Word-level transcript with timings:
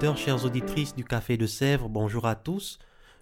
Auditeurs, 0.00 0.16
chères 0.16 0.44
auditrices 0.46 0.94
du 0.94 1.04
Café 1.04 1.36
de 1.36 1.44
Sèvres, 1.44 1.90
bonjour 1.90 2.26
à 2.26 2.34
tous. 2.34 2.78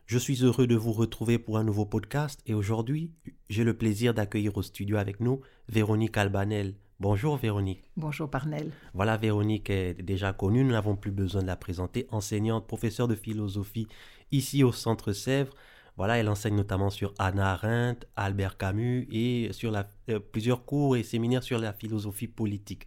Je 0.06 0.16
suis 0.16 0.44
heureux 0.44 0.68
de 0.68 0.76
vous 0.76 0.92
retrouver 0.92 1.36
pour 1.36 1.58
un 1.58 1.64
nouveau 1.64 1.84
podcast 1.84 2.40
et 2.46 2.54
aujourd'hui, 2.54 3.10
j'ai 3.50 3.64
le 3.64 3.76
plaisir 3.76 4.14
d'accueillir 4.14 4.56
au 4.56 4.62
studio 4.62 4.96
avec 4.96 5.18
nous 5.18 5.40
Véronique 5.68 6.16
Albanel. 6.16 6.74
Bonjour 7.00 7.36
Véronique. 7.36 7.82
Bonjour 7.96 8.30
Parnell. 8.30 8.70
Voilà, 8.94 9.16
Véronique 9.16 9.70
est 9.70 10.00
déjà 10.00 10.32
connue, 10.32 10.62
nous 10.62 10.70
n'avons 10.70 10.94
plus 10.94 11.10
besoin 11.10 11.42
de 11.42 11.48
la 11.48 11.56
présenter, 11.56 12.06
enseignante, 12.12 12.68
professeure 12.68 13.08
de 13.08 13.16
philosophie 13.16 13.88
ici 14.30 14.62
au 14.62 14.70
Centre 14.70 15.12
Sèvres. 15.12 15.54
Voilà, 15.96 16.18
elle 16.18 16.28
enseigne 16.28 16.54
notamment 16.54 16.90
sur 16.90 17.12
Anna 17.18 17.54
Arendt, 17.54 18.06
Albert 18.14 18.56
Camus 18.56 19.08
et 19.10 19.52
sur 19.52 19.72
la, 19.72 19.88
euh, 20.10 20.20
plusieurs 20.20 20.64
cours 20.64 20.96
et 20.96 21.02
séminaires 21.02 21.42
sur 21.42 21.58
la 21.58 21.72
philosophie 21.72 22.28
politique. 22.28 22.86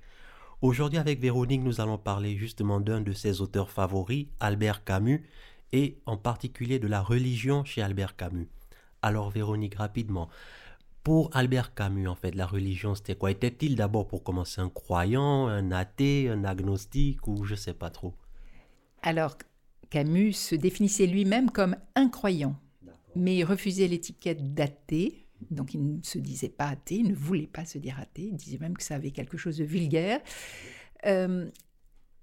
Aujourd'hui, 0.62 1.00
avec 1.00 1.20
Véronique, 1.20 1.64
nous 1.64 1.82
allons 1.82 1.98
parler 1.98 2.38
justement 2.38 2.80
d'un 2.80 3.02
de 3.02 3.14
ses 3.14 3.42
auteurs 3.42 3.72
favoris, 3.72 4.28
Albert 4.40 4.84
Camus, 4.84 5.24
et 5.72 5.98
en 6.06 6.18
particulier 6.18 6.78
de 6.78 6.86
la 6.86 7.02
religion 7.02 7.64
chez 7.66 7.82
Albert 7.82 8.16
Camus. 8.16 8.48
Alors, 9.02 9.32
Véronique, 9.32 9.74
rapidement, 9.74 10.30
pour 11.02 11.36
Albert 11.36 11.74
Camus, 11.74 12.08
en 12.08 12.14
fait, 12.14 12.36
la 12.36 12.46
religion, 12.46 12.94
c'était 12.94 13.16
quoi? 13.16 13.32
Était-il 13.32 13.76
d'abord, 13.76 14.08
pour 14.08 14.22
commencer, 14.22 14.62
un 14.62 14.70
croyant, 14.70 15.48
un 15.48 15.72
athée, 15.72 16.30
un 16.30 16.44
agnostique, 16.44 17.28
ou 17.28 17.44
je 17.44 17.54
ne 17.54 17.58
sais 17.58 17.74
pas 17.74 17.90
trop? 17.90 18.14
Alors, 19.02 19.36
Camus 19.90 20.34
se 20.34 20.54
définissait 20.54 21.08
lui-même 21.08 21.50
comme 21.50 21.76
un 21.96 22.08
croyant, 22.08 22.56
mais 23.16 23.38
il 23.38 23.46
refusait 23.46 23.88
l'étiquette 23.88 24.54
d'athée 24.54 25.21
donc 25.50 25.74
il 25.74 25.98
ne 25.98 26.04
se 26.04 26.20
disait 26.20 26.50
pas 26.50 26.68
athée, 26.68 26.96
il 26.96 27.10
ne 27.10 27.16
voulait 27.16 27.48
pas 27.48 27.66
se 27.66 27.78
dire 27.78 28.00
athée, 28.00 28.30
il 28.32 28.36
disait 28.36 28.58
même 28.60 28.78
que 28.78 28.84
ça 28.84 28.96
avait 28.96 29.12
quelque 29.12 29.38
chose 29.38 29.58
de 29.58 29.64
vulgaire. 29.64 30.22
Euh, 31.06 31.50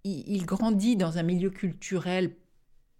il, 0.04 0.46
grandit 0.46 0.96
dans 0.96 1.18
un 1.18 1.22
milieu 1.22 1.50
culturel 1.50 2.34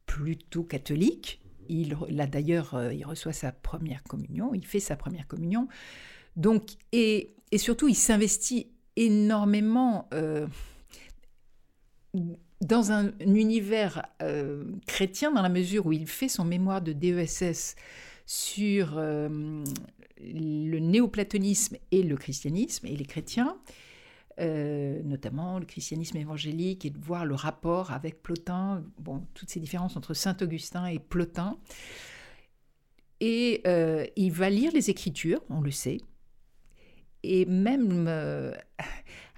plutôt 0.04 0.64
catholique. 0.64 1.40
Il, 1.68 1.96
là 2.10 2.26
d'ailleurs, 2.26 2.74
euh, 2.74 2.92
il 2.92 3.04
reçoit 3.04 3.32
sa 3.32 3.52
première 3.52 4.02
communion, 4.02 4.52
il 4.52 4.66
fait 4.66 4.80
sa 4.80 4.96
première 4.96 5.26
communion. 5.26 5.68
Donc, 6.36 6.72
et, 6.92 7.34
surtout, 7.56 7.88
il 7.88 7.94
s'investit 7.94 8.72
énormément 8.96 10.08
euh, 10.12 10.46
dans 12.60 12.92
un, 12.92 13.12
univers 13.20 14.06
chrétien 14.86 15.32
dans 15.32 15.42
la 15.42 15.48
mesure 15.48 15.86
où 15.86 15.92
il 15.92 16.06
fait 16.06 16.28
son 16.28 16.44
mémoire 16.44 16.82
de 16.82 16.92
DESS 16.92 17.76
sur 18.30 19.00
le 20.20 20.78
néoplatonisme 20.78 21.76
et 21.90 22.02
le 22.02 22.16
christianisme 22.16 22.86
et 22.86 22.94
les 22.94 23.06
chrétiens, 23.06 23.56
euh, 24.40 25.02
notamment 25.02 25.58
le 25.58 25.66
christianisme 25.66 26.16
évangélique, 26.16 26.84
et 26.84 26.90
de 26.90 26.98
voir 26.98 27.24
le 27.24 27.34
rapport 27.34 27.92
avec 27.92 28.22
Plotin, 28.22 28.84
bon, 28.98 29.26
toutes 29.34 29.50
ces 29.50 29.60
différences 29.60 29.96
entre 29.96 30.14
Saint 30.14 30.36
Augustin 30.40 30.86
et 30.86 30.98
Plotin. 30.98 31.58
Et 33.20 33.62
euh, 33.66 34.06
il 34.16 34.30
va 34.30 34.48
lire 34.48 34.70
les 34.72 34.90
Écritures, 34.90 35.42
on 35.50 35.60
le 35.60 35.72
sait, 35.72 35.98
et 37.24 37.46
même 37.46 38.06
euh, 38.06 38.52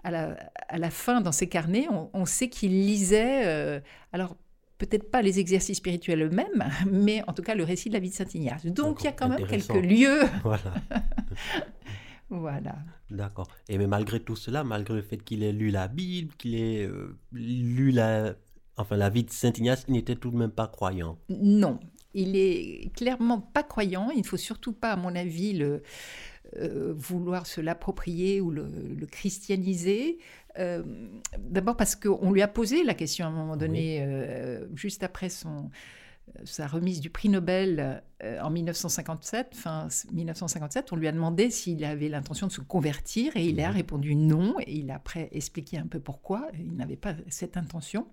à, 0.04 0.10
la, 0.10 0.90
fin, 0.90 1.22
dans 1.22 1.32
ses 1.32 1.48
carnets, 1.48 1.86
on, 1.90 2.10
on 2.12 2.26
sait 2.26 2.50
qu'il 2.50 2.72
lisait, 2.72 3.82
alors 4.12 4.36
peut-être 4.80 5.10
pas 5.10 5.20
les 5.20 5.38
exercices 5.38 5.76
spirituels 5.76 6.22
eux-mêmes, 6.22 6.64
mais 6.90 7.22
en 7.28 7.34
tout 7.34 7.42
cas 7.42 7.54
le 7.54 7.64
récit 7.64 7.90
de 7.90 7.94
la 7.94 8.00
vie 8.00 8.08
de 8.08 8.14
Saint 8.14 8.26
Ignace. 8.34 8.64
Donc 8.64 9.02
il 9.02 9.04
y 9.04 9.08
a 9.08 9.12
quand 9.12 9.28
même 9.28 9.46
quelques 9.46 9.74
lieux. 9.74 10.22
Voilà. 10.42 10.74
voilà. 12.30 12.76
D'accord. 13.10 13.48
Et 13.68 13.76
mais 13.76 13.86
malgré 13.86 14.20
tout 14.20 14.36
cela, 14.36 14.64
malgré 14.64 14.94
le 14.94 15.02
fait 15.02 15.18
qu'il 15.18 15.42
ait 15.42 15.52
lu 15.52 15.70
la 15.70 15.86
Bible, 15.86 16.34
qu'il 16.36 16.54
ait 16.54 16.86
euh, 16.86 17.18
lu 17.32 17.90
la, 17.90 18.34
enfin 18.76 18.96
la 18.96 19.10
vie 19.10 19.24
de 19.24 19.30
Saint 19.30 19.52
Ignace, 19.52 19.84
il 19.86 19.92
n'était 19.92 20.16
tout 20.16 20.30
de 20.30 20.36
même 20.36 20.50
pas 20.50 20.66
croyant. 20.66 21.18
Non, 21.28 21.78
il 22.14 22.36
est 22.36 22.90
clairement 22.96 23.40
pas 23.40 23.62
croyant. 23.62 24.10
Il 24.10 24.20
ne 24.20 24.26
faut 24.26 24.36
surtout 24.36 24.72
pas, 24.72 24.92
à 24.92 24.96
mon 24.96 25.14
avis, 25.14 25.52
le, 25.52 25.82
euh, 26.56 26.92
vouloir 26.96 27.46
se 27.46 27.60
l'approprier 27.60 28.40
ou 28.40 28.50
le, 28.50 29.06
christianiser. 29.10 30.18
Euh, 30.58 30.82
d'abord 31.38 31.76
parce 31.76 31.94
qu'on 31.94 32.32
lui 32.32 32.42
a 32.42 32.48
posé 32.48 32.82
la 32.82 32.94
question 32.94 33.26
à 33.26 33.28
un 33.28 33.32
moment 33.32 33.56
donné, 33.56 34.02
euh, 34.02 34.66
juste 34.74 35.04
après 35.04 35.28
son, 35.28 35.70
sa 36.44 36.66
remise 36.66 37.00
du 37.00 37.08
prix 37.08 37.28
Nobel 37.28 38.02
en 38.42 38.50
1957, 38.50 39.54
fin 39.54 39.88
1957, 40.12 40.92
on 40.92 40.96
lui 40.96 41.08
a 41.08 41.12
demandé 41.12 41.50
s'il 41.50 41.84
avait 41.84 42.08
l'intention 42.08 42.48
de 42.48 42.52
se 42.52 42.60
convertir 42.60 43.36
et 43.36 43.46
il 43.46 43.60
a 43.60 43.70
répondu 43.70 44.16
non. 44.16 44.56
Et 44.66 44.78
il 44.78 44.90
a 44.90 44.96
après 44.96 45.28
expliqué 45.32 45.78
un 45.78 45.86
peu 45.86 46.00
pourquoi 46.00 46.48
il 46.58 46.74
n'avait 46.76 46.96
pas 46.96 47.14
cette 47.28 47.56
intention. 47.56 48.06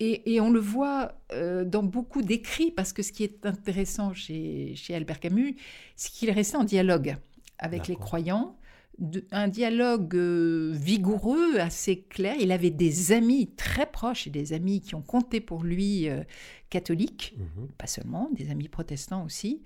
Et, 0.00 0.40
on 0.40 0.50
le 0.50 0.60
voit 0.60 1.12
euh, 1.32 1.64
dans 1.64 1.82
beaucoup 1.82 2.22
d'écrits, 2.22 2.70
parce 2.70 2.92
que 2.92 3.02
ce 3.02 3.10
qui 3.10 3.24
est 3.24 3.44
intéressant 3.44 4.14
chez, 4.14 4.74
chez 4.76 4.94
Albert 4.94 5.18
Camus, 5.18 5.56
c'est 5.96 6.12
qu'il 6.12 6.28
est 6.28 6.32
resté 6.32 6.56
en 6.56 6.62
dialogue 6.64 7.16
avec 7.58 7.88
les 7.88 7.96
croyants, 7.96 8.56
un 9.30 9.48
dialogue 9.48 10.16
euh, 10.16 10.72
vigoureux, 10.74 11.58
assez 11.58 12.00
clair. 12.00 12.34
Il 12.40 12.50
avait 12.52 12.70
des 12.70 13.12
amis 13.12 13.50
très 13.56 13.86
proches 13.86 14.26
et 14.26 14.30
des 14.30 14.52
amis 14.52 14.80
qui 14.80 14.94
ont 14.94 15.02
compté 15.02 15.40
pour 15.40 15.62
lui 15.62 16.08
euh, 16.08 16.22
catholiques, 16.70 17.36
mhm. 17.38 17.68
pas 17.78 17.86
seulement, 17.86 18.28
des 18.32 18.50
amis 18.50 18.68
protestants 18.68 19.24
aussi. 19.24 19.62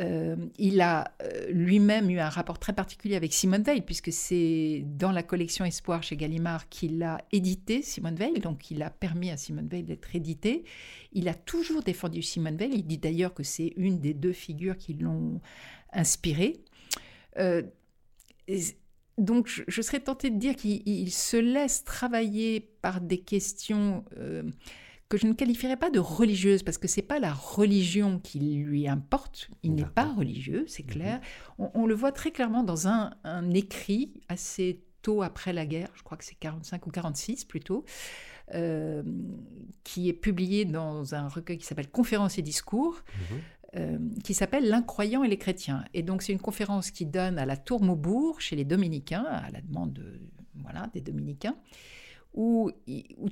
Euh, 0.00 0.34
il 0.58 0.80
a 0.80 1.14
euh, 1.22 1.46
lui-même 1.50 2.10
eu 2.10 2.18
un 2.18 2.28
rapport 2.28 2.58
très 2.58 2.72
particulier 2.72 3.14
avec 3.14 3.32
Simone 3.32 3.62
Veil, 3.62 3.82
puisque 3.82 4.12
c'est 4.12 4.82
dans 4.84 5.12
la 5.12 5.22
collection 5.22 5.64
Espoir 5.64 6.02
chez 6.02 6.16
Gallimard 6.16 6.68
qu'il 6.68 7.02
a 7.04 7.18
édité 7.30 7.80
Simone 7.82 8.16
Veil, 8.16 8.40
donc 8.40 8.70
il 8.70 8.82
a 8.82 8.90
permis 8.90 9.30
à 9.30 9.36
Simone 9.36 9.68
Veil 9.68 9.84
d'être 9.84 10.14
édité. 10.16 10.64
Il 11.12 11.28
a 11.28 11.34
toujours 11.34 11.82
défendu 11.82 12.22
Simone 12.22 12.56
Veil, 12.56 12.72
il 12.74 12.86
dit 12.86 12.98
d'ailleurs 12.98 13.34
que 13.34 13.44
c'est 13.44 13.72
une 13.76 14.00
des 14.00 14.14
deux 14.14 14.32
figures 14.32 14.76
qui 14.76 14.94
l'ont 14.94 15.40
inspiré. 15.92 16.60
Euh, 17.38 17.62
donc 19.16 19.48
je, 19.68 19.80
serais 19.80 20.00
tentée 20.00 20.30
de 20.30 20.38
dire 20.38 20.56
qu'il 20.56 21.12
se 21.12 21.36
laisse 21.36 21.84
travailler 21.84 22.60
par 22.82 23.00
des 23.00 23.18
questions 23.18 24.04
que 25.14 25.20
je 25.20 25.28
ne 25.28 25.32
qualifierais 25.32 25.76
pas 25.76 25.90
de 25.90 26.00
religieuse, 26.00 26.64
parce 26.64 26.76
que 26.76 26.88
c'est 26.88 27.02
pas 27.02 27.20
la 27.20 27.32
religion 27.32 28.18
qui 28.18 28.40
lui 28.40 28.88
importe. 28.88 29.48
Il 29.62 29.74
n'est 29.74 29.84
pas 29.84 30.12
religieux, 30.12 30.64
c'est 30.66 30.82
clair. 30.82 31.20
Mhm. 31.58 31.70
On, 31.74 31.86
le 31.86 31.94
voit 31.94 32.10
très 32.10 32.32
clairement 32.32 32.64
dans 32.64 32.88
un, 32.88 33.12
écrit 33.52 34.12
assez 34.28 34.82
tôt 35.02 35.22
après 35.22 35.52
la 35.52 35.66
guerre, 35.66 35.90
je 35.94 36.02
crois 36.02 36.16
que 36.16 36.24
c'est 36.24 36.34
45 36.34 36.86
ou 36.86 36.90
46 36.90 37.44
plutôt, 37.44 37.84
euh, 38.54 39.04
qui 39.84 40.08
est 40.08 40.14
publié 40.14 40.64
dans 40.64 41.14
un 41.14 41.28
recueil 41.28 41.58
qui 41.58 41.66
s'appelle 41.66 41.90
Conférences 41.90 42.38
et 42.38 42.42
discours. 42.42 43.02
Mhm. 43.06 43.38
Euh, 43.76 43.98
qui 44.22 44.34
s'appelle 44.34 44.68
L'incroyant 44.68 45.24
et 45.24 45.28
les 45.28 45.36
chrétiens. 45.36 45.84
Et 45.94 46.04
donc 46.04 46.22
c'est 46.22 46.32
une 46.32 46.38
conférence 46.38 46.92
qui 46.92 47.06
donne 47.06 47.40
à 47.40 47.44
la 47.44 47.56
Tour 47.56 47.82
Maubourg 47.82 48.40
chez 48.40 48.54
les 48.54 48.64
dominicains, 48.64 49.24
à 49.24 49.50
la 49.50 49.60
demande 49.60 50.00
voilà, 50.54 50.88
des 50.94 51.00
dominicains 51.00 51.56
où, 52.34 52.70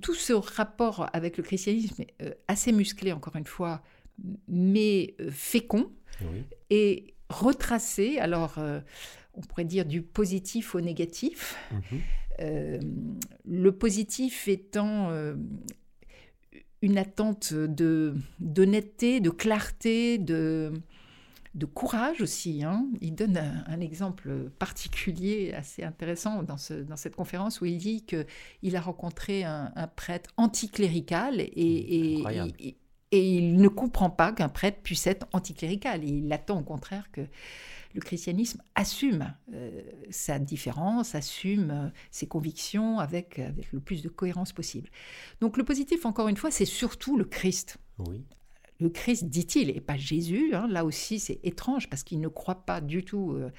tout 0.00 0.14
ce 0.14 0.32
rapport 0.32 1.08
avec 1.12 1.36
le 1.36 1.42
christianisme 1.42 2.02
est 2.02 2.14
euh, 2.22 2.30
assez 2.48 2.72
musclé, 2.72 3.12
encore 3.12 3.36
une 3.36 3.46
fois, 3.46 3.82
mais 4.48 5.14
euh, 5.20 5.30
fécond, 5.30 5.90
et 6.70 7.14
retracé, 7.28 8.18
alors 8.18 8.58
euh, 8.58 8.80
on 9.34 9.40
pourrait 9.40 9.64
dire 9.64 9.84
du 9.84 10.02
positif 10.02 10.76
au 10.76 10.80
négatif, 10.80 11.56
mhm. 11.72 12.80
le 13.44 13.72
positif 13.72 14.46
étant 14.46 15.10
une 16.80 16.98
attente 16.98 17.52
d'honnêteté, 17.52 19.20
de 19.20 19.30
clarté, 19.30 20.18
de 20.18 20.72
de 21.54 21.66
courage 21.66 22.20
aussi. 22.20 22.64
Hein. 22.64 22.86
Il 23.00 23.14
donne 23.14 23.36
un, 23.36 23.80
exemple 23.80 24.50
particulier 24.58 25.52
assez 25.52 25.82
intéressant 25.82 26.42
dans, 26.42 26.56
ce, 26.56 26.74
dans, 26.74 26.96
cette 26.96 27.16
conférence 27.16 27.60
où 27.60 27.66
il 27.66 27.78
dit 27.78 28.04
qu'il 28.04 28.76
a 28.76 28.80
rencontré 28.80 29.44
un, 29.44 29.70
prêtre 29.94 30.30
anticlérical 30.36 31.40
et, 31.40 32.76
Et 33.12 33.36
il 33.36 33.56
ne 33.56 33.68
comprend 33.68 34.08
pas 34.08 34.32
qu'un 34.32 34.48
prêtre 34.48 34.78
puisse 34.82 35.06
être 35.06 35.26
anticlérical. 35.32 36.04
il 36.04 36.32
attend 36.32 36.60
au 36.60 36.64
contraire 36.64 37.10
que 37.12 37.22
le 37.94 38.00
christianisme 38.00 38.62
assume 38.74 39.34
euh, 39.52 39.82
sa 40.10 40.38
différence, 40.38 41.14
assume 41.14 41.70
euh, 41.70 41.88
ses 42.10 42.26
convictions 42.26 42.98
avec, 42.98 43.38
avec 43.38 43.70
le 43.72 43.80
plus 43.80 44.02
de 44.02 44.08
cohérence 44.08 44.52
possible. 44.52 44.88
Donc 45.40 45.56
le 45.56 45.64
positif, 45.64 46.06
encore 46.06 46.28
une 46.28 46.36
fois, 46.36 46.50
c'est 46.50 46.64
surtout 46.64 47.16
le 47.16 47.24
Christ. 47.24 47.76
Oui. 47.98 48.24
Le 48.82 48.90
Christ, 48.90 49.24
dit-il, 49.24 49.70
et 49.70 49.80
pas 49.80 49.96
Jésus. 49.96 50.54
Hein. 50.54 50.66
là 50.68 50.84
aussi, 50.84 51.18
c'est 51.18 51.38
étrange 51.44 51.88
parce 51.88 52.02
qu'il 52.02 52.20
ne 52.20 52.28
croit 52.28 52.66
pas 52.66 52.80
du 52.80 53.04
tout 53.04 53.32
euh, 53.32 53.50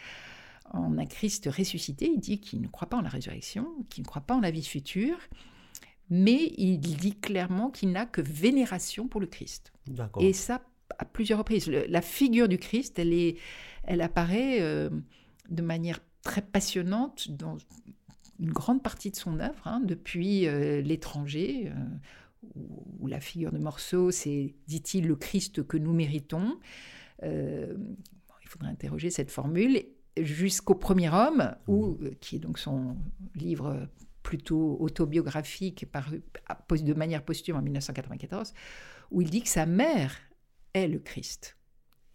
en 0.72 0.98
un 0.98 1.06
Christ 1.06 1.50
ressuscité. 1.52 2.12
Il 2.14 2.20
dit 2.20 2.40
qu'il 2.40 2.62
ne 2.62 2.68
croit 2.68 2.90
pas 2.90 2.98
en 2.98 3.02
la 3.02 3.10
résurrection, 3.10 3.68
qu'il 3.90 4.04
ne 4.04 4.08
croit 4.08 4.22
pas 4.22 4.36
en 4.36 4.42
la 4.42 4.52
vie 4.52 4.66
future 4.66 5.18
mais 6.10 6.54
il 6.58 6.80
dit 6.80 7.16
clairement 7.16 7.70
qu'il 7.70 7.92
n'a 7.92 8.06
que 8.06 8.22
vénération 8.22 9.08
pour 9.08 9.22
le 9.22 9.28
Christ. 9.28 9.74
Et 10.20 10.34
ça, 10.34 10.62
à 11.00 11.06
plusieurs 11.06 11.40
reprises. 11.40 11.68
la 11.68 12.02
figure 12.02 12.48
du 12.48 12.58
Christ, 12.58 13.00
elle, 13.00 13.14
est, 13.14 13.38
elle 13.84 14.02
apparaît 14.02 14.62
euh, 14.62 14.90
de 15.50 15.62
manière 15.62 16.00
très 16.22 16.42
passionnante 16.42 17.32
dans 17.32 17.58
une 18.40 18.52
grande 18.52 18.84
partie 18.84 19.12
de 19.12 19.16
son 19.16 19.40
œuvre, 19.40 19.66
hein, 19.66 19.82
depuis 19.84 20.48
euh, 20.48 20.82
l'étranger, 20.82 21.72
où, 22.56 23.08
la 23.08 23.20
figure 23.20 23.52
de 23.52 23.60
Morceau, 23.60 24.12
c'est, 24.12 24.56
dit-il, 24.68 25.08
le 25.08 25.16
Christ 25.16 25.64
que 25.68 25.78
nous 25.78 25.94
méritons. 25.94 26.60
il 27.22 28.48
faudrait 28.48 28.70
interroger 28.70 29.10
cette 29.10 29.32
formule 29.32 29.84
jusqu'au 30.18 30.76
premier 30.76 31.10
homme, 31.10 31.56
où, 31.68 31.98
qui 32.22 32.38
est 32.38 32.40
donc 32.40 32.60
son 32.60 32.98
livre 33.36 33.88
plutôt 34.22 34.78
autobiographique 34.80 35.86
paru 35.92 36.24
de 36.72 36.94
manière 36.94 37.24
posthume 37.24 37.58
en 37.58 37.62
1994, 37.62 38.54
où 39.12 39.22
il 39.22 39.30
dit 39.30 39.44
que 39.44 39.50
sa 39.50 39.66
mère 39.66 40.16
est 40.74 40.88
le 40.88 41.00
Christ. 41.00 41.58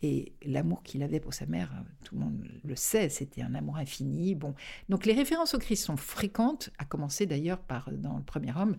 Et 0.01 0.37
l'amour 0.43 0.83
qu'il 0.85 1.03
avait 1.03 1.21
pour 1.21 1.35
sa 1.35 1.47
mère, 1.47 1.73
tout 2.05 2.15
le 2.15 2.21
monde 2.21 2.49
le 2.63 2.77
sait, 2.77 3.09
c'était 3.09 3.43
un 3.43 3.55
amour 3.55 3.79
infini. 3.79 4.35
Bon, 4.37 4.55
donc 4.89 5.07
les 5.07 5.13
références 5.13 5.55
au 5.55 5.59
Christ 5.59 5.85
sont 5.85 5.97
fréquentes, 5.97 6.71
à 6.79 6.85
commencer 6.85 7.27
d'ailleurs 7.27 7.59
par 7.59 7.91
dans 7.93 8.17
le 8.17 8.23
premier 8.23 8.53
homme, 8.57 8.77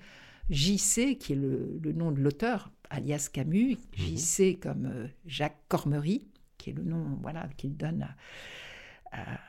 JC, 0.49 1.17
qui 1.17 1.33
est 1.33 1.35
le, 1.35 1.79
nom 1.93 2.11
de 2.11 2.19
l'auteur, 2.19 2.71
alias 2.89 3.29
Camus, 3.31 3.77
mhm. 3.97 4.17
JC 4.17 4.59
comme 4.59 4.85
euh, 4.85 5.07
Jacques 5.25 5.61
Cormery, 5.67 6.27
qui 6.57 6.71
est 6.71 6.73
le 6.73 6.83
nom 6.83 7.17
voilà 7.21 7.47
qu'il 7.57 7.77
donne 7.77 8.07
à, 9.11 9.39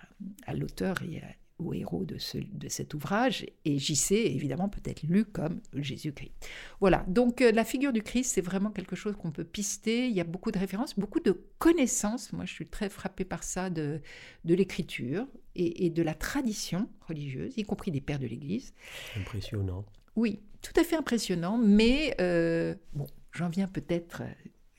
à 0.46 0.54
l'auteur 0.54 1.02
et 1.02 1.18
à, 1.18 1.26
au 1.60 1.74
héros 1.74 2.04
de, 2.04 2.18
ce, 2.18 2.38
de 2.38 2.68
cet 2.68 2.94
ouvrage, 2.94 3.46
et 3.64 3.78
JC 3.78 4.12
est 4.12 4.34
évidemment 4.34 4.68
peut-être 4.68 5.02
lu 5.02 5.24
comme 5.24 5.60
Jésus-Christ. 5.74 6.32
Voilà, 6.80 7.04
donc 7.06 7.40
euh, 7.40 7.52
la 7.52 7.64
figure 7.64 7.92
du 7.92 8.02
Christ, 8.02 8.32
c'est 8.34 8.40
vraiment 8.40 8.70
quelque 8.70 8.96
chose 8.96 9.14
qu'on 9.16 9.30
peut 9.30 9.44
pister, 9.44 10.08
il 10.08 10.14
y 10.14 10.20
a 10.20 10.24
beaucoup 10.24 10.50
de 10.50 10.58
références, 10.58 10.98
beaucoup 10.98 11.20
de 11.20 11.44
connaissances, 11.58 12.32
moi 12.32 12.44
je 12.44 12.52
suis 12.52 12.66
très 12.66 12.88
frappée 12.88 13.24
par 13.24 13.44
ça, 13.44 13.70
de, 13.70 14.00
de 14.44 14.54
l'écriture 14.54 15.26
et, 15.54 15.90
de 15.90 16.02
la 16.02 16.14
tradition 16.14 16.88
religieuse, 17.06 17.52
y 17.56 17.64
compris 17.64 17.90
des 17.90 18.00
pères 18.00 18.18
de 18.18 18.26
l'Église. 18.26 18.72
Impressionnant. 19.16 19.84
Oui, 20.16 20.40
tout 20.62 20.78
à 20.78 20.84
fait 20.84 20.96
impressionnant, 20.96 21.58
mais 21.58 22.14
euh, 22.20 22.74
bon, 22.92 23.06
j'en 23.32 23.48
viens 23.48 23.66
peut-être 23.66 24.22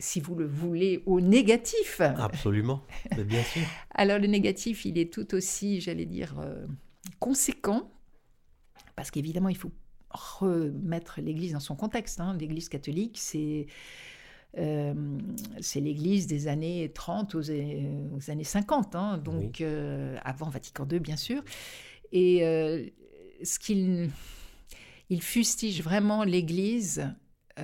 si 0.01 0.19
vous 0.19 0.35
le 0.35 0.45
voulez, 0.45 1.03
au 1.05 1.21
négatif. 1.21 2.01
Absolument, 2.01 2.83
bien 3.25 3.43
sûr. 3.43 3.61
Alors 3.91 4.19
le 4.19 4.27
négatif, 4.27 4.85
il 4.85 4.97
est 4.97 5.13
tout 5.13 5.33
aussi, 5.33 5.79
j'allais 5.79 6.05
dire, 6.05 6.39
euh, 6.39 6.65
conséquent, 7.19 7.91
parce 8.95 9.11
qu'évidemment, 9.11 9.49
il 9.49 9.57
faut 9.57 9.71
remettre 10.09 11.21
l'Église 11.21 11.53
dans 11.53 11.59
son 11.59 11.75
contexte. 11.75 12.19
Hein. 12.19 12.35
L'Église 12.37 12.67
catholique, 12.67 13.17
c'est 13.17 13.67
euh, 14.57 14.93
c'est 15.61 15.79
l'Église 15.79 16.27
des 16.27 16.49
années 16.49 16.91
30 16.93 17.35
aux, 17.35 17.49
années 17.51 18.43
50, 18.43 18.95
hein. 18.95 19.17
donc 19.17 19.61
euh, 19.61 20.17
avant 20.25 20.49
Vatican 20.49 20.85
II, 20.91 20.99
bien 20.99 21.15
sûr. 21.15 21.41
Et 22.11 22.39
ce 23.43 23.57
qu'il 23.59 24.09
il 25.11 25.21
fustige 25.21 25.83
vraiment 25.83 26.23
l'Église, 26.23 27.13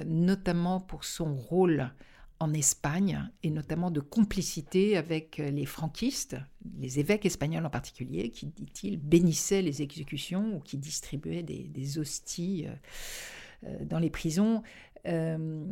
notamment 0.06 0.80
pour 0.80 1.06
son 1.06 1.34
rôle 1.34 1.92
en 2.40 2.54
Espagne, 2.54 3.30
et 3.42 3.50
notamment 3.50 3.90
de 3.90 4.00
complicité 4.00 4.96
avec 4.96 5.38
les 5.38 5.66
franquistes, 5.66 6.38
les 6.80 7.00
évêques 7.00 7.26
espagnols 7.26 7.66
en 7.66 7.70
particulier, 7.70 8.30
qui, 8.30 8.48
dit-il, 8.48 8.98
bénissaient 8.98 9.64
les 9.64 9.82
exécutions 9.82 10.56
ou 10.56 10.60
qui 10.60 10.78
distribuaient 10.78 11.42
des, 11.42 11.98
hosties 11.98 12.68
euh, 12.68 13.68
euh, 13.68 13.86
dans 13.86 13.98
les 13.98 14.12
prisons. 14.12 14.62
Euh, 15.08 15.66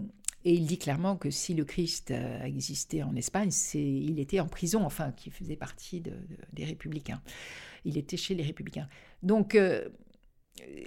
et 0.44 0.54
il 0.54 0.66
dit 0.66 0.77
clairement 0.77 1.18
que 1.18 1.30
si 1.30 1.54
le 1.54 1.66
Christ 1.66 2.13
existait 2.44 3.01
en 3.01 3.16
Espagne, 3.16 3.50
c'est, 3.50 3.81
il 3.81 4.19
était 4.19 4.39
en 4.39 4.48
prison, 4.48 4.86
enfin, 4.86 5.12
qui 5.12 5.31
faisait 5.31 5.56
partie 5.56 6.04
des 6.54 6.66
républicains. 6.66 7.22
Il 7.83 7.98
était 7.98 8.18
chez 8.18 8.36
les 8.36 8.44
républicains. 8.44 8.88
Donc, 9.24 9.57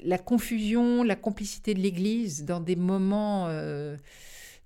la 0.03 0.19
confusion, 0.19 1.03
la 1.03 1.17
complicité 1.17 1.75
de 1.75 1.81
l'Église 1.81 2.44
dans 2.44 2.61
des 2.61 2.76
moments 2.76 3.49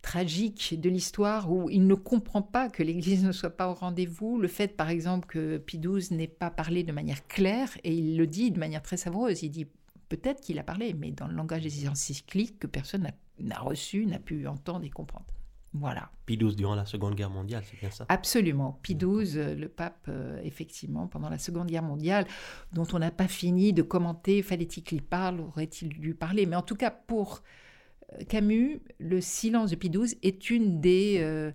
tragique 0.03 0.81
de 0.81 0.91
l'histoire 0.91 1.51
où 1.51 1.71
il 1.71 1.87
ne 1.87 1.95
comprend 1.95 2.43
pas 2.43 2.69
que 2.69 2.83
l'Église 2.83 3.25
ne 3.25 3.33
soit 3.33 3.57
pas 3.57 3.69
au 3.69 3.75
rendez-vous. 3.75 4.39
Le 4.39 4.49
fait, 4.49 4.77
par 4.77 4.91
exemple, 4.91 5.29
que 5.29 5.59
Pie 5.59 5.79
XII 5.79 6.17
n'ait 6.17 6.27
pas 6.27 6.51
parlé 6.51 6.83
de 6.83 6.93
manière 6.93 7.27
claire, 7.29 7.71
et 7.85 7.95
il 7.95 8.17
le 8.17 8.27
dit 8.27 8.51
de 8.51 8.59
manière 8.59 8.83
très 8.83 8.97
savoureuse, 8.97 9.43
il 9.43 9.51
dit 9.51 9.67
peut-être 10.09 10.41
qu'il 10.41 10.59
a 10.59 10.65
parlé, 10.65 10.93
mais 10.93 11.13
dans 11.13 11.29
le 11.29 11.35
langage 11.35 11.63
des 11.63 11.89
encycliques 11.89 12.59
que 12.59 12.67
personne 12.67 13.09
n'a 13.39 13.59
reçu, 13.61 14.05
n'a 14.07 14.19
pu 14.19 14.47
entendre 14.47 14.85
et 14.85 14.91
comprendre. 14.91 15.27
Voilà. 15.75 16.11
Pie 16.27 16.37
XII 16.37 16.55
durant 16.55 16.75
la 16.75 16.85
Seconde 16.85 17.15
Guerre 17.15 17.31
mondiale, 17.31 17.63
c'est 17.69 17.81
bien 17.81 17.91
ça 17.91 18.05
Absolument. 18.09 18.79
Pie 18.83 18.95
XII, 18.95 19.39
euh, 19.39 19.55
le 19.55 19.69
pape, 19.69 20.07
euh, 20.09 20.41
effectivement, 20.45 21.07
pendant 21.07 21.31
la 21.31 21.39
Seconde 21.39 21.69
Guerre 21.69 21.83
mondiale, 21.83 22.27
dont 22.73 22.87
on 22.93 22.99
n'a 22.99 23.11
pas 23.11 23.29
fini 23.29 23.73
de 23.73 23.83
commenter, 23.83 24.43
fallait-il 24.43 24.83
qu'il 24.83 25.03
parle, 25.03 25.41
aurait-il 25.41 25.89
dû 25.89 26.15
parler? 26.15 26.45
Mais 26.45 26.57
en 26.57 26.63
tout 26.63 26.77
cas, 26.77 26.91
pour 26.91 27.43
Camus, 28.29 28.81
le 28.99 29.21
silence 29.21 29.71
de 29.71 29.77
Pie 29.77 29.91
XII 29.91 30.19
est 30.23 30.51
une 30.51 30.81
des, 30.81 31.19
euh, 31.21 31.53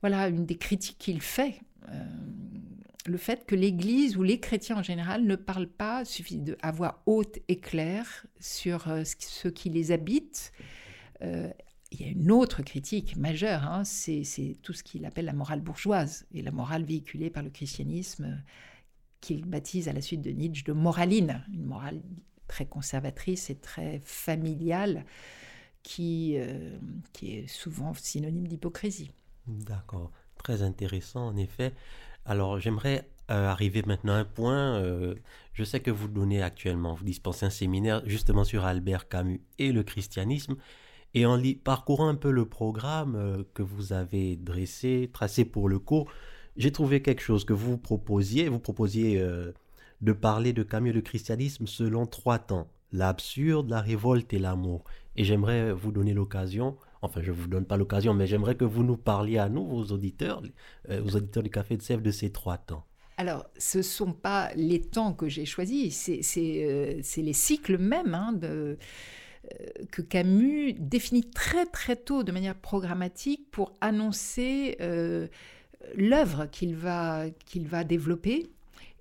voilà, 0.00 0.28
une 0.28 0.46
des 0.46 0.56
critiques 0.56 0.98
qu'il 0.98 1.20
fait. 1.20 1.60
Euh, 1.88 2.04
le 3.06 3.16
fait 3.18 3.46
que 3.46 3.54
l'Église 3.54 4.16
ou 4.16 4.22
les 4.22 4.40
chrétiens 4.40 4.78
en 4.78 4.82
général 4.82 5.24
ne 5.24 5.36
parlent 5.36 5.68
pas 5.68 6.04
suffit 6.04 6.40
de, 6.40 6.56
à 6.62 6.72
voix 6.72 7.02
haute 7.06 7.38
et 7.48 7.60
claire 7.60 8.26
sur 8.40 8.88
euh, 8.88 9.04
ce 9.04 9.48
qui 9.48 9.70
les 9.70 9.92
habite. 9.92 10.52
Il 11.98 12.06
y 12.06 12.08
a 12.08 12.12
une 12.12 12.30
autre 12.30 12.62
critique 12.62 13.16
majeure, 13.16 13.64
hein, 13.64 13.84
c'est 13.84 14.56
tout 14.62 14.72
ce 14.72 14.82
qu'il 14.82 15.06
appelle 15.06 15.24
la 15.24 15.32
morale 15.32 15.60
bourgeoise 15.60 16.26
et 16.32 16.42
la 16.42 16.50
morale 16.50 16.84
véhiculée 16.84 17.30
par 17.30 17.42
le 17.42 17.50
christianisme 17.50 18.42
qu'il 19.20 19.44
baptise 19.46 19.88
à 19.88 19.92
la 19.92 20.00
suite 20.00 20.22
de 20.22 20.30
Nietzsche 20.30 20.64
de 20.64 20.72
moraline, 20.72 21.44
une 21.52 21.64
morale 21.64 22.02
très 22.48 22.66
conservatrice 22.66 23.50
et 23.50 23.56
très 23.56 24.00
familiale, 24.04 25.04
qui, 25.82 26.34
euh, 26.36 26.78
est 27.22 27.46
souvent 27.46 27.94
synonyme 27.94 28.46
d'hypocrisie. 28.46 29.12
D'accord, 29.46 30.10
très 30.42 30.62
intéressant 30.62 31.28
en 31.28 31.36
effet. 31.36 31.72
Alors 32.24 32.58
j'aimerais 32.58 33.08
euh, 33.30 33.48
arriver 33.48 33.82
maintenant 33.86 34.14
à 34.14 34.18
un 34.18 34.24
point. 34.24 34.76
Euh, 34.76 35.14
je 35.52 35.64
sais 35.64 35.80
que 35.80 35.90
vous 35.90 36.08
donnez 36.08 36.42
actuellement, 36.42 36.94
vous 36.94 37.04
dispensez 37.04 37.46
un 37.46 37.50
séminaire 37.50 38.02
justement 38.04 38.44
sur 38.44 38.64
Albert 38.64 39.08
Camus 39.08 39.40
et 39.58 39.72
le 39.72 39.82
christianisme. 39.82 40.56
Et 41.16 41.26
en 41.26 41.40
parcourant 41.64 42.08
un 42.08 42.14
peu 42.14 42.30
le 42.30 42.44
programme 42.44 43.44
que 43.54 43.62
vous 43.62 43.92
avez 43.92 44.36
dressé, 44.36 45.10
tracé 45.12 45.44
pour 45.44 45.68
le 45.68 45.80
cours, 45.80 46.08
j'ai 46.56 46.70
trouvé 46.70 47.02
quelque 47.02 47.22
chose 47.22 47.44
que 47.44 47.52
vous 47.52 47.76
proposiez. 47.76 48.48
Vous 48.48 48.60
proposiez 48.60 49.20
de 50.02 50.12
parler 50.12 50.52
de 50.52 50.62
Camus 50.62 50.92
le 50.92 51.00
christianisme 51.00 51.66
selon 51.66 52.06
trois 52.06 52.38
temps 52.38 52.68
l'absurde, 52.92 53.70
la 53.70 53.80
révolte 53.80 54.32
et 54.32 54.38
l'amour. 54.38 54.84
Et 55.16 55.24
j'aimerais 55.24 55.72
vous 55.72 55.92
donner 55.92 56.14
l'occasion, 56.14 56.76
enfin 57.02 57.20
je 57.22 57.30
ne 57.30 57.36
vous 57.36 57.46
donne 57.46 57.64
pas 57.64 57.76
l'occasion, 57.76 58.14
mais 58.14 58.26
j'aimerais 58.26 58.56
que 58.56 58.64
vous 58.64 58.82
nous 58.82 58.96
parliez 58.96 59.38
à 59.38 59.48
nous, 59.48 59.66
vos 59.66 59.84
auditeurs, 59.84 60.42
euh, 60.90 61.02
aux 61.04 61.16
auditeurs 61.16 61.42
du 61.42 61.50
Café 61.50 61.76
de 61.76 61.82
Sèvres, 61.82 62.02
de 62.02 62.10
ces 62.10 62.30
trois 62.30 62.58
temps. 62.58 62.84
Alors, 63.18 63.46
ce 63.56 63.78
ne 63.78 63.82
sont 63.82 64.12
pas 64.12 64.50
les 64.56 64.82
temps 64.82 65.14
que 65.14 65.26
j'ai 65.26 65.46
choisis, 65.46 66.10
c'est 66.20 66.64
euh, 66.64 67.00
les 67.16 67.32
cycles 67.32 67.78
même 67.78 68.14
hein, 68.14 68.32
de, 68.32 68.46
euh, 68.46 68.76
que 69.90 70.02
Camus 70.02 70.74
définit 70.74 71.28
très 71.30 71.66
très 71.66 71.96
tôt 71.96 72.22
de 72.22 72.32
manière 72.32 72.54
programmatique 72.54 73.50
pour 73.50 73.72
annoncer 73.80 74.76
l'œuvre 75.94 76.46
qu'il 76.46 76.74
va, 76.74 77.26
qu'il 77.46 77.66
va 77.68 77.84
développer 77.84 78.50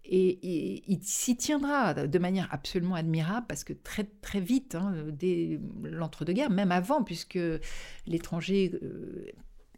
et, 0.08 0.84
il 0.88 1.02
s'y 1.02 1.36
tiendra 1.36 1.94
de 1.94 2.20
manière 2.20 2.48
absolument 2.52 2.96
admirable 2.96 3.46
parce 3.48 3.64
que 3.64 3.74
très, 3.74 4.04
très 4.04 4.40
vite, 4.40 4.76
hein, 4.76 4.94
dès 5.10 5.60
l'entre-deux-guerres, 5.84 6.52
même 6.52 6.72
avant, 6.72 7.04
puisque 7.04 7.40
l'étranger 8.06 8.72
euh, 8.84 9.26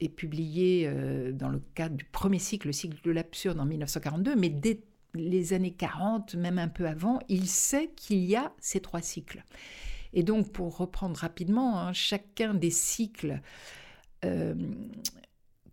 est 0.02 0.10
publié 0.10 0.88
euh, 0.88 1.32
dans 1.32 1.50
le 1.50 1.62
cadre 1.76 1.96
du 1.96 2.04
premier 2.06 2.40
cycle, 2.40 2.68
le 2.68 2.74
cycle 2.74 2.98
de 3.04 3.12
l'absurde 3.12 3.60
en 3.60 3.66
1942, 3.66 4.36
mais 4.36 4.50
dès 4.50 4.82
les 5.14 5.54
années 5.54 5.72
40, 5.72 6.36
même 6.36 6.60
un 6.60 6.68
peu 6.68 6.88
avant, 6.88 7.20
il 7.30 7.48
sait 7.48 7.90
qu'il 7.96 8.26
y 8.26 8.36
a 8.36 8.52
ces 8.60 8.82
trois 8.82 9.02
cycles. 9.02 9.44
Et 10.14 10.24
donc, 10.24 10.52
pour 10.52 10.78
reprendre 10.78 11.18
rapidement, 11.18 11.80
hein, 11.80 11.94
chacun 11.94 12.54
des 12.54 12.72
cycles 12.72 13.42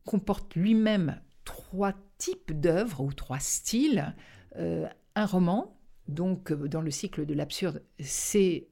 comporte 0.05 0.55
lui-même 0.55 1.21
trois 1.45 1.95
types 2.19 2.53
d'œuvres 2.53 3.01
ou 3.01 3.13
trois 3.13 3.41
styles. 3.41 4.15
un 4.57 5.27
roman, 5.27 5.79
donc 6.09 6.53
dans 6.53 6.83
le 6.83 6.91
cycle 6.91 7.25
de 7.27 7.35
l'absurde, 7.35 7.83
c'est 7.99 8.69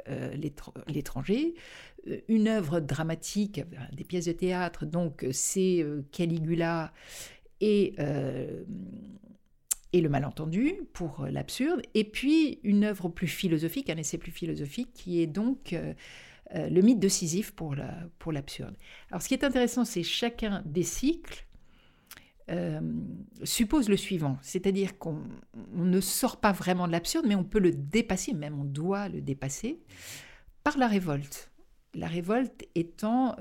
l'étranger. 0.89 1.55
Une 2.29 2.49
œuvre 2.49 2.81
dramatique, 2.81 3.63
des 3.93 4.05
pièces 4.05 4.27
de 4.27 4.33
théâtre, 4.33 4.85
donc 4.85 5.27
c'est 5.33 5.85
Caligula 6.11 6.93
et 7.61 7.95
et 9.93 10.01
le 10.01 10.09
malentendu 10.09 10.75
pour 10.93 11.27
l'absurde, 11.31 11.83
et 11.95 12.05
puis 12.05 12.61
une 12.63 12.85
œuvre 12.85 13.09
plus 13.09 13.27
philosophique, 13.27 13.91
un 13.91 13.97
essai 13.97 14.19
plus 14.19 14.33
philosophique 14.33 14.93
qui 14.95 15.21
est 15.21 15.27
donc 15.27 15.73
euh, 15.73 15.93
euh, 16.55 16.69
le 16.69 16.81
mythe 16.81 16.99
de 16.99 17.09
Sisyphe 17.09 17.53
pour 17.53 17.75
l'absurde. 18.33 18.77
Alors 19.11 19.23
ce 19.23 19.29
qui 19.29 19.35
est 19.35 19.45
intéressant, 19.45 19.85
c'est 19.85 20.03
chacun 20.03 20.63
des 20.65 20.83
cycles 20.83 21.47
euh, 22.51 22.81
suppose 23.45 23.89
le 23.89 23.97
suivant, 23.97 24.39
c'est-à-dire 24.43 24.99
qu'on 24.99 25.23
ne 25.75 26.01
sort 26.01 26.41
pas 26.41 26.53
vraiment 26.53 26.87
de 26.87 26.93
l'absurde, 26.93 27.27
mais 27.29 27.35
on 27.35 27.45
peut 27.45 27.61
le 27.61 27.71
dépasser, 27.71 28.33
même 28.35 28.59
on 28.59 28.65
doit 28.65 29.09
le 29.09 29.21
dépasser, 29.21 29.79
par 30.65 30.77
la 30.77 30.89
révolte. 30.89 31.51
La 31.95 32.07
révolte 32.07 32.65
étant 32.75 33.37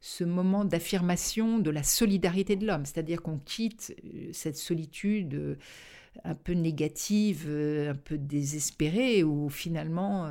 ce 0.00 0.24
moment 0.24 0.64
d'affirmation 0.64 1.58
de 1.58 1.70
la 1.70 1.82
solidarité 1.82 2.56
de 2.56 2.66
l'homme, 2.66 2.84
c'est-à-dire 2.84 3.22
qu'on 3.22 3.38
quitte 3.38 3.94
euh, 4.04 4.28
cette 4.32 4.56
solitude 4.56 5.34
euh, 5.34 5.56
un 6.24 6.34
peu 6.34 6.52
négative, 6.52 7.46
euh, 7.48 7.90
un 7.90 7.94
peu 7.94 8.16
désespérée, 8.16 9.24
où 9.24 9.48
finalement 9.48 10.28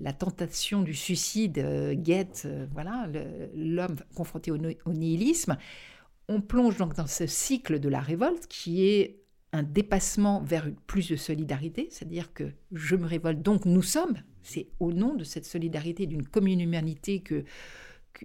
la 0.00 0.12
tentation 0.12 0.82
du 0.82 0.94
suicide 0.94 1.60
guette 2.02 2.48
voilà, 2.72 3.08
l'homme 3.54 3.96
confronté 4.16 4.50
au, 4.50 4.58
nihilisme. 4.92 5.56
On 6.28 6.40
plonge 6.40 6.76
donc 6.78 6.94
dans 6.96 7.06
ce 7.06 7.26
cycle 7.26 7.78
de 7.78 7.88
la 7.88 8.00
révolte 8.00 8.48
qui 8.48 8.86
est 8.86 9.20
un 9.52 9.62
dépassement 9.62 10.42
vers 10.42 10.68
plus 10.86 11.08
de 11.08 11.16
solidarité, 11.16 11.88
c'est-à-dire 11.90 12.32
que 12.32 12.50
je 12.72 12.96
me 12.96 13.06
révolte, 13.06 13.40
donc 13.40 13.66
nous 13.66 13.82
sommes, 13.82 14.16
c'est 14.42 14.68
au 14.80 14.92
nom 14.92 15.14
de 15.14 15.24
cette 15.24 15.46
solidarité, 15.46 16.06
d'une 16.06 16.26
commune 16.26 16.60
humanité 16.60 17.20
que 17.20 17.44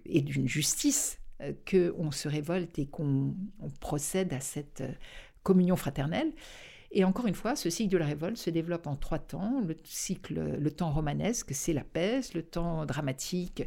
et 0.05 0.21
d'une 0.21 0.47
justice 0.47 1.19
euh, 1.41 1.53
qu'on 1.69 2.11
se 2.11 2.27
révolte 2.27 2.77
et 2.79 2.85
qu'on 2.85 3.35
procède 3.79 4.33
à 4.33 4.39
cette 4.39 4.81
euh, 4.81 4.91
communion 5.43 5.75
fraternelle. 5.75 6.31
Et 6.95 7.03
encore 7.03 7.25
une 7.25 7.33
fois, 7.33 7.55
ce 7.55 7.71
cycle 7.71 7.91
de 7.91 7.97
la 7.97 8.05
révolte 8.05 8.37
se 8.37 8.51
développe 8.51 8.85
en 8.85 8.95
trois 8.95 9.17
temps. 9.17 9.61
Le 9.65 9.75
cycle, 9.83 10.35
le 10.59 10.71
temps 10.71 10.91
romanesque, 10.91 11.49
c'est 11.51 11.73
la 11.73 11.83
peste. 11.83 12.35
Le 12.35 12.43
temps 12.43 12.85
dramatique, 12.85 13.63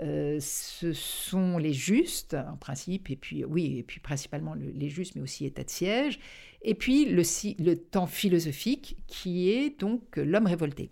euh, 0.00 0.38
ce 0.40 0.92
sont 0.92 1.58
les 1.58 1.72
justes, 1.72 2.34
en 2.34 2.56
principe, 2.56 3.10
et 3.10 3.16
puis 3.16 3.44
oui, 3.44 3.78
et 3.78 3.82
puis 3.82 3.98
principalement 3.98 4.54
les 4.54 4.88
justes, 4.88 5.16
mais 5.16 5.22
aussi 5.22 5.44
état 5.44 5.64
de 5.64 5.70
siège. 5.70 6.20
Et 6.62 6.74
puis 6.74 7.06
le 7.06 7.74
temps 7.74 8.06
philosophique, 8.06 8.96
qui 9.08 9.50
est 9.50 9.80
donc 9.80 10.16
l'homme 10.16 10.46
révolté. 10.46 10.90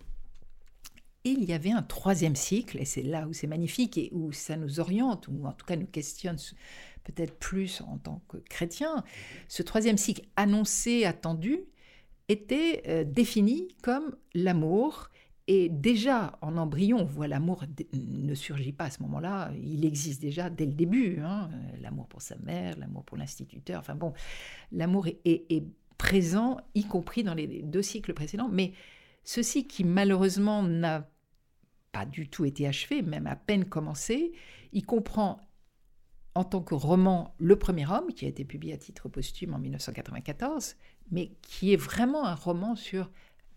Il 1.28 1.42
y 1.45 1.52
avait 1.52 1.73
un 1.73 1.83
troisième 1.83 2.37
cycle, 2.37 2.78
et 2.78 2.85
c'est 2.85 3.02
là 3.02 3.26
où 3.26 3.33
c'est 3.33 3.49
magnifique 3.49 3.99
et 3.99 4.11
où 4.12 4.30
ça 4.30 4.56
nous 4.56 4.78
oriente, 4.78 5.26
ou 5.26 5.45
en 5.45 5.52
tout 5.52 5.66
cas 5.66 5.75
nous 5.75 5.87
questionne 5.87 6.37
peut-être 7.02 7.37
plus 7.40 7.80
en 7.80 7.99
tant 7.99 8.23
que 8.28 8.37
chrétiens. 8.37 9.02
Ce 9.49 9.64
troisième 9.64 9.99
cycle 9.99 10.23
annoncé, 10.37 11.04
attendu, 11.04 11.64
était 12.28 12.85
euh, 12.87 13.02
défini 13.02 13.66
comme 13.83 14.14
l'amour. 14.35 15.11
Et 15.49 15.68
déjà, 15.68 16.38
en 16.42 16.56
embryon, 16.56 16.99
on 16.99 17.04
voit 17.04 17.26
l'amour 17.26 17.64
ne 17.92 18.35
surgit 18.35 18.73
pas 18.73 18.85
à 18.85 18.90
ce 18.90 19.02
moment-là, 19.02 19.50
il 19.61 19.85
existe 19.85 20.21
déjà 20.21 20.49
dès 20.49 20.66
le 20.66 20.75
début. 20.75 21.18
Hein. 21.25 21.50
L'amour 21.80 22.06
pour 22.06 22.23
sa 22.23 22.37
mère, 22.37 22.76
l'amour 22.78 23.04
pour 23.04 23.16
l'instituteur, 23.16 23.80
enfin 23.80 23.97
bon, 23.97 24.12
l'amour 24.71 25.09
est, 25.09 25.21
est, 25.25 25.64
présent, 25.99 26.59
y 26.76 26.85
compris 26.85 27.25
dans 27.25 27.35
les 27.35 27.62
deux 27.62 27.83
cycles 27.83 28.14
précédents, 28.14 28.50
mais 28.52 28.75
ceci 29.25 29.66
qui 29.66 29.83
malheureusement 29.83 30.62
n'a 30.62 31.09
pas 31.97 32.05
du 32.05 32.29
tout 32.29 32.45
été 32.45 32.67
achevé, 32.67 33.00
même 33.00 33.26
à 33.26 33.37
peine 33.37 33.65
commencé. 33.65 34.33
Il 34.75 34.85
comprend 34.85 35.41
en 36.35 36.45
tant 36.45 36.61
que 36.61 36.75
roman 36.75 37.35
Le 37.38 37.57
Premier 37.57 37.87
Homme, 37.91 38.12
qui 38.12 38.26
a 38.26 38.29
été 38.29 38.45
publié 38.45 38.75
à 38.75 38.76
titre 38.76 39.09
posthume 39.09 39.55
en 39.55 39.59
1994, 39.59 40.76
mais 41.11 41.33
qui 41.41 41.73
est 41.73 41.79
vraiment 41.79 42.26
un 42.26 42.35
roman 42.35 42.76
sur 42.76 43.11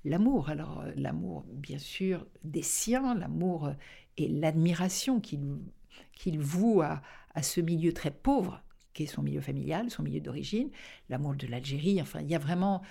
l'amour. 0.05 0.49
Alors 0.49 0.79
euh, 0.79 0.91
l'amour, 0.95 1.43
bien 1.51 1.79
sûr, 1.79 2.25
des 2.45 2.61
siens, 2.61 3.13
l'amour 3.13 3.73
et 4.15 4.29
l'admiration 4.29 5.19
qu'il 5.19 6.39
voue 6.39 6.81
à, 6.81 7.01
à, 7.35 7.43
ce 7.43 7.59
milieu 7.59 7.91
très 7.91 8.11
pauvre 8.11 8.61
qu'est 8.93 9.05
son 9.05 9.21
milieu 9.21 9.41
familial, 9.41 9.89
son 9.89 10.03
milieu 10.03 10.19
d'origine, 10.19 10.69
l'amour 11.09 11.35
de 11.35 11.47
l'Algérie, 11.47 12.01
enfin 12.01 12.21
il 12.21 12.29
y 12.29 12.35
a 12.35 12.39
vraiment 12.39 12.81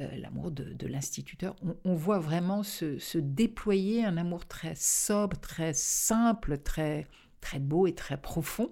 euh, 0.00 0.08
l'amour 0.16 0.50
de, 0.50 0.86
l'instituteur. 0.86 1.56
On, 1.84 1.94
voit 1.94 2.18
vraiment 2.18 2.62
se, 2.62 3.18
déployer 3.18 4.04
un 4.04 4.16
amour 4.16 4.46
très 4.46 4.74
sobre, 4.74 5.38
très 5.38 5.72
simple, 5.72 6.58
très, 6.58 7.06
très 7.40 7.58
beau 7.58 7.86
et 7.86 7.94
très 7.94 8.20
profond, 8.20 8.70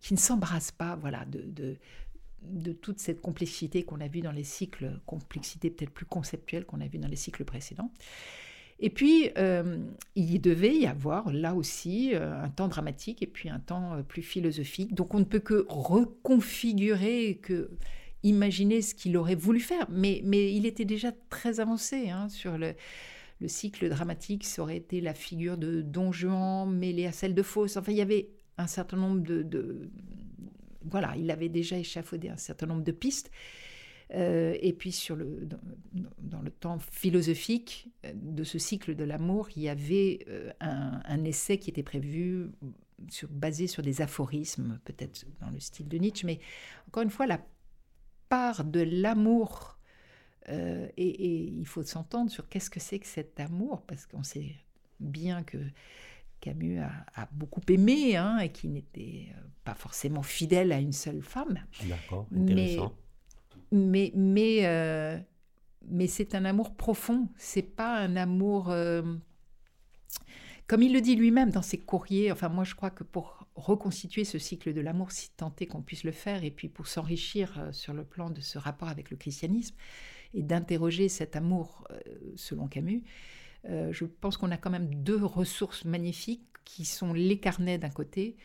qui 0.00 0.14
ne 0.14 0.18
s'embrasse 0.18 0.72
pas 0.72 0.96
voilà, 0.96 1.24
de, 1.26 1.78
de, 2.42 2.72
toute 2.72 2.98
cette 2.98 3.20
complexité 3.20 3.84
qu'on 3.84 4.00
a 4.00 4.08
vue 4.08 4.20
dans 4.20 4.32
les 4.32 4.44
cycles, 4.44 5.00
complexité 5.06 5.70
peut-être 5.70 5.92
plus 5.92 6.06
conceptuelle 6.06 6.66
qu'on 6.66 6.80
a 6.80 6.88
vue 6.88 6.98
dans 6.98 7.08
les 7.08 7.16
cycles 7.16 7.44
précédents. 7.44 7.92
Et 8.80 8.90
puis, 8.90 9.30
euh, 9.38 9.78
il 10.16 10.40
devait 10.40 10.74
y 10.74 10.86
avoir 10.86 11.32
là 11.32 11.54
aussi 11.54 12.10
euh, 12.14 12.42
un 12.42 12.48
temps 12.48 12.68
dramatique 12.68 13.22
et 13.22 13.26
puis 13.26 13.48
un 13.48 13.60
temps 13.60 14.02
plus 14.06 14.22
philosophique. 14.22 14.94
Donc, 14.94 15.14
on 15.14 15.20
ne 15.20 15.24
peut 15.24 15.38
que 15.38 15.64
reconfigurer, 15.68 17.38
que 17.42 17.70
imaginer 18.24 18.82
ce 18.82 18.94
qu'il 18.94 19.16
aurait 19.16 19.34
voulu 19.34 19.60
faire, 19.60 19.86
mais, 19.90 20.22
mais 20.24 20.52
il 20.54 20.66
était 20.66 20.86
déjà 20.86 21.12
très 21.28 21.60
avancé 21.60 22.08
hein, 22.10 22.28
sur 22.30 22.56
le, 22.56 22.74
le, 23.40 23.48
cycle 23.48 23.88
dramatique. 23.88 24.44
Ça 24.44 24.62
aurait 24.62 24.78
été 24.78 25.00
la 25.00 25.14
figure 25.14 25.58
de 25.58 25.82
Don 25.82 26.10
Juan 26.10 26.70
mêlée 26.74 27.06
à 27.06 27.12
celle 27.12 27.34
de 27.34 27.42
Faust. 27.42 27.76
Enfin, 27.76 27.92
il 27.92 27.98
y 27.98 28.02
avait 28.02 28.30
un 28.56 28.66
certain 28.66 28.96
nombre 28.96 29.20
de, 29.20 29.90
voilà, 30.90 31.14
il 31.16 31.30
avait 31.30 31.48
déjà 31.48 31.78
échafaudé 31.78 32.28
un 32.28 32.36
certain 32.36 32.66
nombre 32.66 32.84
de 32.84 32.92
pistes. 32.92 33.30
Euh, 34.12 34.56
et 34.60 34.72
puis 34.72 34.92
sur 34.92 35.16
le, 35.16 35.48
dans, 36.18 36.42
le 36.42 36.50
temps 36.50 36.78
philosophique 36.78 37.88
euh, 38.04 38.12
de 38.14 38.44
ce 38.44 38.58
cycle 38.58 38.94
de 38.94 39.04
l'amour, 39.04 39.48
il 39.56 39.62
y 39.62 39.68
avait 39.68 40.24
euh, 40.28 40.50
un, 40.60 41.00
un, 41.04 41.24
essai 41.24 41.58
qui 41.58 41.70
était 41.70 41.82
prévu 41.82 42.50
sur, 43.08 43.28
basé 43.30 43.66
sur 43.66 43.82
des 43.82 44.02
aphorismes, 44.02 44.78
peut-être 44.84 45.24
dans 45.40 45.50
le 45.50 45.58
style 45.58 45.88
de 45.88 45.96
Nietzsche, 45.98 46.26
mais 46.26 46.38
encore 46.88 47.02
une 47.02 47.10
fois, 47.10 47.26
la 47.26 47.40
part 48.28 48.64
de 48.64 48.80
l'amour. 48.80 49.78
Euh, 50.50 50.88
et, 50.96 51.44
il 51.44 51.66
faut 51.66 51.82
s'entendre 51.82 52.30
sur 52.30 52.48
qu'est-ce 52.48 52.70
que 52.70 52.80
c'est 52.80 52.98
que 52.98 53.06
cet 53.06 53.40
amour, 53.40 53.82
parce 53.82 54.06
qu'on 54.06 54.22
sait 54.22 54.54
bien 55.00 55.42
que 55.42 55.58
Camus 56.40 56.80
a, 56.80 57.28
beaucoup 57.32 57.62
aimé 57.68 58.16
hein, 58.16 58.38
et 58.38 58.50
qui 58.50 58.68
n'était 58.68 59.28
pas 59.64 59.74
forcément 59.74 60.22
fidèle 60.22 60.72
à 60.72 60.78
une 60.78 60.92
seule 60.92 61.22
femme. 61.22 61.58
D'accord, 61.84 62.26
intéressant. 62.36 62.88
Mais, 62.88 63.03
mais, 63.72 64.12
euh, 64.14 65.18
mais, 65.88 66.06
c'est 66.06 66.34
un 66.34 66.44
amour 66.44 66.74
profond, 66.74 67.28
c'est 67.36 67.62
pas 67.62 67.96
un 67.98 68.16
amour. 68.16 68.74
comme 70.66 70.82
il 70.82 70.92
le 70.92 71.00
dit 71.00 71.16
lui-même 71.16 71.50
dans 71.50 71.62
ses 71.62 71.78
courriers, 71.78 72.32
enfin, 72.32 72.48
moi 72.48 72.64
je 72.64 72.74
crois 72.74 72.90
que 72.90 73.04
pour 73.04 73.44
reconstituer 73.56 74.24
ce 74.24 74.38
cycle 74.38 74.72
de 74.72 74.80
l'amour 74.80 75.12
si 75.12 75.30
tenté 75.30 75.66
qu'on 75.66 75.82
puisse 75.82 76.04
le 76.04 76.12
faire, 76.12 76.44
et 76.44 76.50
puis 76.50 76.68
pour 76.68 76.86
s'enrichir 76.86 77.58
euh, 77.58 77.72
sur 77.72 77.92
le 77.92 78.04
plan 78.04 78.30
de 78.30 78.40
ce 78.40 78.58
rapport 78.58 78.88
avec 78.88 79.10
le 79.10 79.16
christianisme 79.16 79.76
et 80.34 80.42
d'interroger 80.42 81.08
cet 81.08 81.36
amour 81.36 81.86
euh, 81.90 81.98
selon 82.36 82.66
Camus, 82.66 83.04
euh, 83.66 83.92
je 83.92 84.04
pense 84.04 84.36
qu'on 84.36 84.50
a 84.50 84.56
quand 84.56 84.70
même 84.70 84.94
deux 85.02 85.24
ressources 85.24 85.84
magnifiques 85.84 86.44
qui 86.64 86.84
sont 86.84 87.12
les 87.12 87.38
carnets 87.38 87.78
d'un 87.78 87.90
côté 87.90 88.36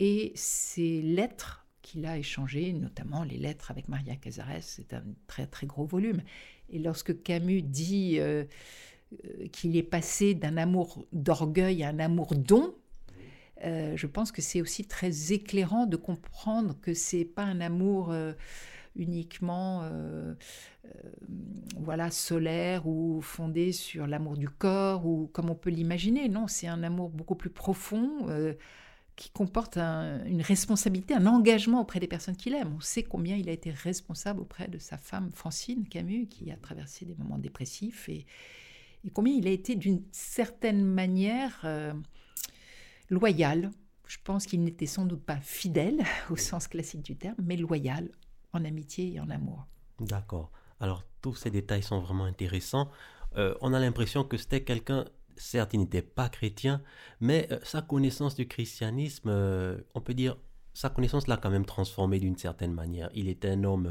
et 0.00 0.32
ces 0.34 1.02
lettres 1.02 1.66
qu'il 1.82 2.06
a 2.06 2.18
échangées, 2.18 2.72
notamment 2.72 3.24
les 3.24 3.38
lettres 3.38 3.70
avec 3.70 3.88
Maria 3.88 4.16
Casares, 4.16 4.62
c'est 4.62 4.92
un 4.94 5.04
très 5.26 5.46
très 5.46 5.66
gros 5.66 5.84
volume. 5.84 6.22
Et 6.70 6.78
lorsque 6.78 7.22
Camus 7.22 7.62
dit 7.62 8.20
qu'il 9.52 9.76
est 9.76 9.82
passé 9.82 10.34
d'un 10.34 10.56
amour 10.56 11.06
d'orgueil 11.12 11.82
à 11.82 11.88
un 11.88 11.98
amour 11.98 12.34
don, 12.34 12.74
euh, 13.64 13.96
je 13.96 14.06
pense 14.06 14.32
que 14.32 14.42
c'est 14.42 14.60
aussi 14.60 14.84
très 14.84 15.32
éclairant 15.32 15.86
de 15.86 15.96
comprendre 15.96 16.76
que 16.80 16.94
c'est 16.94 17.24
pas 17.24 17.42
un 17.42 17.60
amour 17.60 18.12
euh, 18.12 18.32
uniquement 18.94 19.82
euh, 19.82 20.34
voilà 21.76 22.10
solaire 22.10 22.86
ou 22.86 23.20
fondé 23.20 23.72
sur 23.72 24.06
l'amour 24.06 24.36
du 24.36 24.48
corps 24.48 25.06
ou 25.06 25.28
comme 25.32 25.50
on 25.50 25.54
peut 25.54 25.70
l'imaginer. 25.70 26.28
Non, 26.28 26.46
c'est 26.46 26.68
un 26.68 26.82
amour 26.82 27.10
beaucoup 27.10 27.34
plus 27.34 27.50
profond 27.50 28.28
qui 29.18 29.30
comporte 29.30 29.76
une 29.76 30.40
responsabilité, 30.40 31.12
un 31.12 31.26
engagement 31.26 31.80
auprès 31.80 31.98
des 31.98 32.06
personnes 32.06 32.36
qu'il 32.36 32.54
aime. 32.54 32.74
On 32.76 32.80
sait 32.80 33.02
combien 33.02 33.36
il 33.36 33.48
a 33.48 33.52
été 33.52 33.70
responsable 33.70 34.40
auprès 34.40 34.68
de 34.68 34.78
sa 34.78 34.96
femme 34.96 35.32
Francine 35.32 35.88
Camus, 35.88 36.28
qui 36.28 36.52
a 36.52 36.56
traversé 36.56 37.04
des 37.04 37.16
moments 37.16 37.38
dépressifs, 37.38 38.08
et, 38.08 38.26
combien 39.12 39.34
il 39.34 39.48
a 39.48 39.50
été 39.50 39.74
d'une 39.74 40.02
certaine 40.12 40.84
manière 40.84 41.66
loyal, 43.10 43.70
je 44.06 44.18
pense 44.22 44.46
qu'il 44.46 44.62
n'était 44.62 44.86
sans 44.86 45.04
doute 45.04 45.24
pas 45.24 45.40
fidèle 45.40 46.02
au 46.30 46.36
sens 46.36 46.68
classique 46.68 47.02
du 47.02 47.16
terme, 47.16 47.36
mais 47.42 47.56
loyal 47.56 48.10
en 48.52 48.64
amitié 48.64 49.14
et 49.14 49.20
en 49.20 49.30
amour. 49.30 49.66
D'accord. 50.00 50.50
Alors 50.80 51.02
tous 51.20 51.34
ces 51.34 51.50
détails 51.50 51.82
sont 51.82 52.00
vraiment 52.00 52.24
intéressants. 52.24 52.88
Euh, 53.36 53.54
on 53.60 53.74
a 53.74 53.80
l'impression 53.80 54.24
que 54.24 54.36
c'était 54.36 54.62
quelqu'un, 54.62 55.04
certes 55.38 55.74
il 55.74 55.80
n'était 55.80 56.02
pas 56.02 56.28
chrétien, 56.28 56.82
mais 57.20 57.48
euh, 57.50 57.58
sa 57.62 57.82
connaissance 57.82 58.34
du 58.34 58.46
christianisme, 58.46 59.28
euh, 59.30 59.78
on 59.94 60.00
peut 60.00 60.14
dire, 60.14 60.36
sa 60.74 60.90
connaissance 60.90 61.26
l'a 61.26 61.36
quand 61.36 61.50
même 61.50 61.64
transformé 61.64 62.20
d'une 62.20 62.36
certaine 62.36 62.72
manière. 62.72 63.10
Il 63.14 63.28
était 63.28 63.50
un 63.50 63.64
homme 63.64 63.90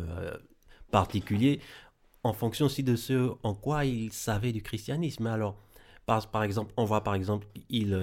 particulier 0.91 1.59
en 2.23 2.31
fonction 2.31 2.67
aussi 2.67 2.83
de 2.83 2.95
ce 2.95 3.33
en 3.43 3.53
quoi 3.55 3.83
il 3.83 4.13
savait 4.13 4.53
du 4.53 4.61
christianisme. 4.61 5.27
Alors, 5.27 5.57
par, 6.05 6.43
exemple, 6.43 6.73
on 6.77 6.85
voit 6.85 7.03
par 7.03 7.15
exemple, 7.15 7.45
il 7.69 7.93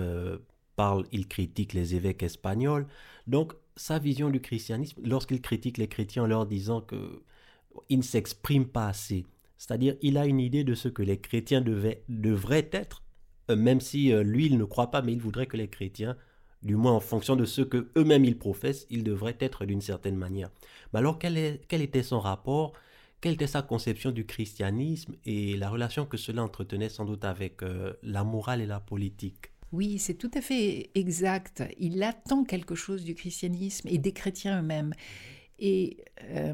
parle, 0.76 1.06
il 1.12 1.28
critique 1.28 1.72
les 1.72 1.94
évêques 1.94 2.22
espagnols. 2.22 2.86
Donc, 3.26 3.54
sa 3.76 3.98
vision 3.98 4.30
du 4.30 4.40
christianisme, 4.40 5.00
lorsqu'il 5.04 5.40
critique 5.40 5.78
les 5.78 5.88
chrétiens 5.88 6.24
en 6.24 6.26
leur 6.26 6.46
disant 6.46 6.80
que 6.80 7.22
ne 7.90 8.02
s'exprime 8.02 8.66
pas 8.66 8.88
assez, 8.88 9.24
c'est-à-dire 9.56 9.96
il 10.02 10.18
a 10.18 10.26
une 10.26 10.40
idée 10.40 10.64
de 10.64 10.74
ce 10.74 10.88
que 10.88 11.02
les 11.02 11.18
chrétiens 11.18 11.60
devaient, 11.60 12.04
devraient 12.08 12.68
être, 12.72 13.02
euh, 13.02 13.03
même 13.48 13.80
si 13.80 14.12
euh, 14.12 14.22
lui 14.22 14.46
il 14.46 14.58
ne 14.58 14.64
croit 14.64 14.90
pas, 14.90 15.02
mais 15.02 15.12
il 15.12 15.20
voudrait 15.20 15.46
que 15.46 15.56
les 15.56 15.68
chrétiens, 15.68 16.16
du 16.62 16.76
moins 16.76 16.92
en 16.92 17.00
fonction 17.00 17.36
de 17.36 17.44
ce 17.44 17.62
que 17.62 17.88
eux-mêmes 17.96 18.24
ils 18.24 18.38
professent, 18.38 18.86
ils 18.90 19.04
devraient 19.04 19.36
être 19.40 19.66
d'une 19.66 19.82
certaine 19.82 20.16
manière. 20.16 20.50
Mais 20.92 21.00
alors 21.00 21.18
quel, 21.18 21.36
était 21.36 22.02
son 22.02 22.20
rapport? 22.20 22.72
Quelle 23.20 23.34
était 23.34 23.46
sa 23.46 23.62
conception 23.62 24.10
du 24.10 24.24
christianisme? 24.24 25.14
Et 25.24 25.56
la 25.56 25.68
relation 25.68 26.06
que 26.06 26.16
cela 26.16 26.42
entretenait 26.42 26.88
sans 26.88 27.04
doute 27.04 27.24
avec 27.24 27.62
euh, 27.62 27.92
la 28.02 28.24
morale 28.24 28.60
et 28.60 28.66
la 28.66 28.80
politique? 28.80 29.50
Oui, 29.72 29.98
c'est 29.98 30.14
tout 30.14 30.30
à 30.34 30.40
fait 30.40 30.90
exact. 30.94 31.64
Il 31.78 32.02
attend 32.02 32.44
quelque 32.44 32.74
chose 32.74 33.04
du 33.04 33.14
christianisme 33.14 33.88
et 33.88 33.98
des 33.98 34.12
chrétiens 34.12 34.60
eux-mêmes. 34.60 34.94
Et 35.58 35.98
euh, 36.22 36.52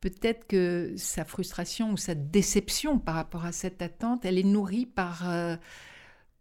peut-être 0.00 0.46
que 0.46 0.94
sa 0.96 1.24
frustration 1.24 1.92
ou 1.92 1.96
sa 1.96 2.14
déception 2.14 2.98
par 2.98 3.14
rapport 3.14 3.44
à 3.44 3.52
cette 3.52 3.82
attente, 3.82 4.24
elle 4.24 4.38
est 4.38 4.42
nourrie 4.42 4.86
par, 4.86 5.28
euh, 5.28 5.56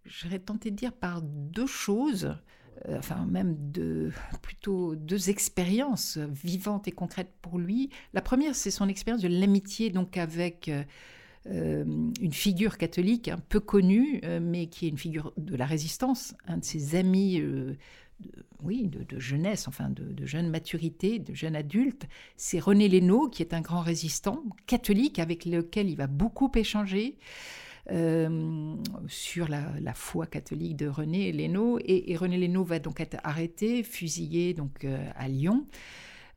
j'aurais 0.06 0.40
tenté 0.40 0.72
de 0.72 0.76
dire, 0.76 0.94
par 0.94 1.22
deux 1.22 1.68
choses, 1.68 2.36
euh, 2.88 2.98
enfin 2.98 3.26
même 3.26 3.56
de, 3.72 4.12
plutôt 4.42 4.96
deux 4.96 5.30
expériences 5.30 6.18
vivantes 6.18 6.88
et 6.88 6.92
concrètes 6.92 7.34
pour 7.42 7.60
lui. 7.60 7.90
La 8.14 8.22
première, 8.22 8.56
c'est 8.56 8.72
son 8.72 8.88
expérience 8.88 9.22
de 9.22 9.28
l'amitié 9.28 9.90
donc 9.90 10.18
avec 10.18 10.70
euh, 11.48 11.86
une 12.22 12.34
figure 12.34 12.78
catholique 12.78 13.30
un 13.30 13.38
peu 13.38 13.60
connue, 13.60 14.20
euh, 14.24 14.40
mais 14.42 14.68
qui 14.68 14.86
est 14.86 14.90
une 14.90 14.98
figure 14.98 15.34
de 15.38 15.56
la 15.56 15.66
résistance, 15.66 16.36
un 16.48 16.58
de 16.58 16.66
ses 16.66 16.96
amis. 16.96 17.42
Euh, 18.26 18.30
de, 18.30 18.44
oui, 18.62 18.90
de, 18.90 19.20
jeunesse, 19.20 19.68
enfin 19.68 19.90
de, 19.90 20.26
jeune 20.26 20.50
maturité, 20.50 21.20
de 21.20 21.34
jeune 21.34 21.56
adulte, 21.56 22.08
c'est 22.36 22.60
René 22.60 22.90
Lénaud, 22.90 23.30
qui 23.30 23.42
est 23.42 23.54
un 23.54 23.62
grand 23.62 23.82
résistant 23.82 24.44
catholique 24.68 25.20
avec 25.20 25.46
lequel 25.46 25.90
il 25.90 25.96
va 25.96 26.08
beaucoup 26.08 26.52
échanger 26.56 27.18
sur 29.08 29.48
la, 29.48 29.94
foi 29.96 30.28
catholique 30.28 30.76
de 30.76 30.88
René 30.88 31.32
Lénaud. 31.32 31.80
Et, 31.84 32.16
René 32.18 32.38
Lénaud 32.38 32.64
va 32.64 32.78
donc 32.78 33.00
être 33.00 33.18
arrêté, 33.24 33.82
fusillé 33.82 34.54
donc 34.54 34.86
à 35.16 35.28
Lyon. 35.28 35.66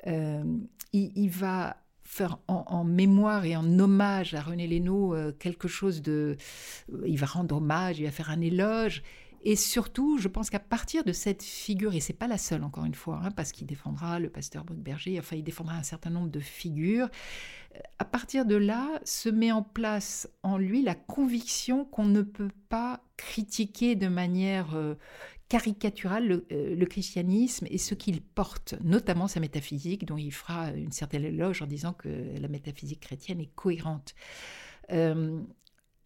il, 0.06 0.62
il, 0.92 1.28
va 1.28 1.76
faire 2.12 2.38
en, 2.46 2.84
mémoire 2.84 3.46
et 3.46 3.56
en 3.56 3.78
hommage 3.78 4.34
à 4.34 4.42
René 4.42 4.66
Lénaud 4.66 5.14
euh, 5.14 5.32
quelque 5.32 5.66
chose 5.66 6.02
de... 6.02 6.36
Euh, 6.92 7.02
il 7.06 7.18
va 7.18 7.24
rendre 7.24 7.56
hommage, 7.56 8.00
il 8.00 8.04
va 8.04 8.10
faire 8.10 8.28
un 8.28 8.42
éloge. 8.42 9.02
Et 9.44 9.56
surtout, 9.56 10.18
je 10.18 10.28
pense 10.28 10.50
qu'à 10.50 10.60
partir 10.60 11.04
de 11.04 11.12
cette 11.12 11.42
figure, 11.42 11.94
et 11.94 12.00
c'est 12.00 12.12
pas 12.12 12.28
la 12.28 12.38
seule 12.38 12.62
encore 12.62 12.84
une 12.84 12.94
fois, 12.94 13.20
hein, 13.24 13.30
parce 13.32 13.52
qu'il 13.52 13.66
défendra 13.66 14.18
le 14.18 14.30
pasteur 14.30 14.64
Bruckberger, 14.64 15.18
enfin 15.18 15.36
il 15.36 15.42
défendra 15.42 15.74
un 15.74 15.82
certain 15.82 16.10
nombre 16.10 16.30
de 16.30 16.40
figures, 16.40 17.08
euh, 17.74 17.78
à 17.98 18.04
partir 18.04 18.44
de 18.46 18.54
là 18.54 19.00
se 19.04 19.28
met 19.28 19.50
en 19.50 19.62
place 19.62 20.28
en 20.42 20.58
lui 20.58 20.82
la 20.82 20.94
conviction 20.94 21.84
qu'on 21.84 22.06
ne 22.06 22.22
peut 22.22 22.50
pas 22.68 23.02
critiquer 23.16 23.96
de 23.96 24.08
manière 24.08 24.76
caricatural 25.52 26.42
euh, 26.50 26.74
le, 26.74 26.86
christianisme 26.86 27.66
et 27.68 27.76
ce 27.76 27.94
qu'il 27.94 28.22
porte, 28.22 28.74
notamment 28.82 29.28
sa 29.28 29.38
métaphysique, 29.38 30.06
dont 30.06 30.16
il 30.16 30.32
fera 30.32 30.70
une 30.70 30.92
certaine 30.92 31.24
éloge 31.24 31.60
en 31.60 31.66
disant 31.66 31.92
que 31.92 32.08
la 32.40 32.48
métaphysique 32.48 33.00
chrétienne 33.00 33.38
est 33.38 33.54
cohérente. 33.54 34.14
Euh, 34.92 35.38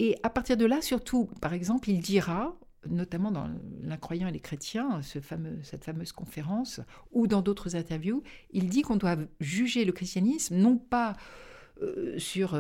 et 0.01 0.17
à 0.25 0.31
partir 0.31 0.57
de 0.57 0.65
là, 0.65 0.83
surtout, 0.83 1.31
par 1.41 1.53
exemple, 1.53 1.91
il 1.91 2.01
dira, 2.01 2.59
notamment 2.89 3.31
dans 3.31 3.49
L'incroyant 3.83 4.29
et 4.29 4.33
les 4.33 4.41
chrétiens, 4.41 5.01
cette 5.03 5.85
fameuse 5.85 6.13
conférence, 6.13 6.81
ou 7.13 7.27
dans 7.27 7.43
d'autres 7.43 7.77
interviews, 7.77 8.23
il 8.51 8.69
dit 8.69 8.83
qu'on 8.83 8.97
doit 8.97 9.17
juger 9.41 9.85
le 9.85 9.93
christianisme 9.93 10.57
non 10.57 10.77
pas 10.77 11.17
euh, 11.83 12.19
sur, 12.19 12.59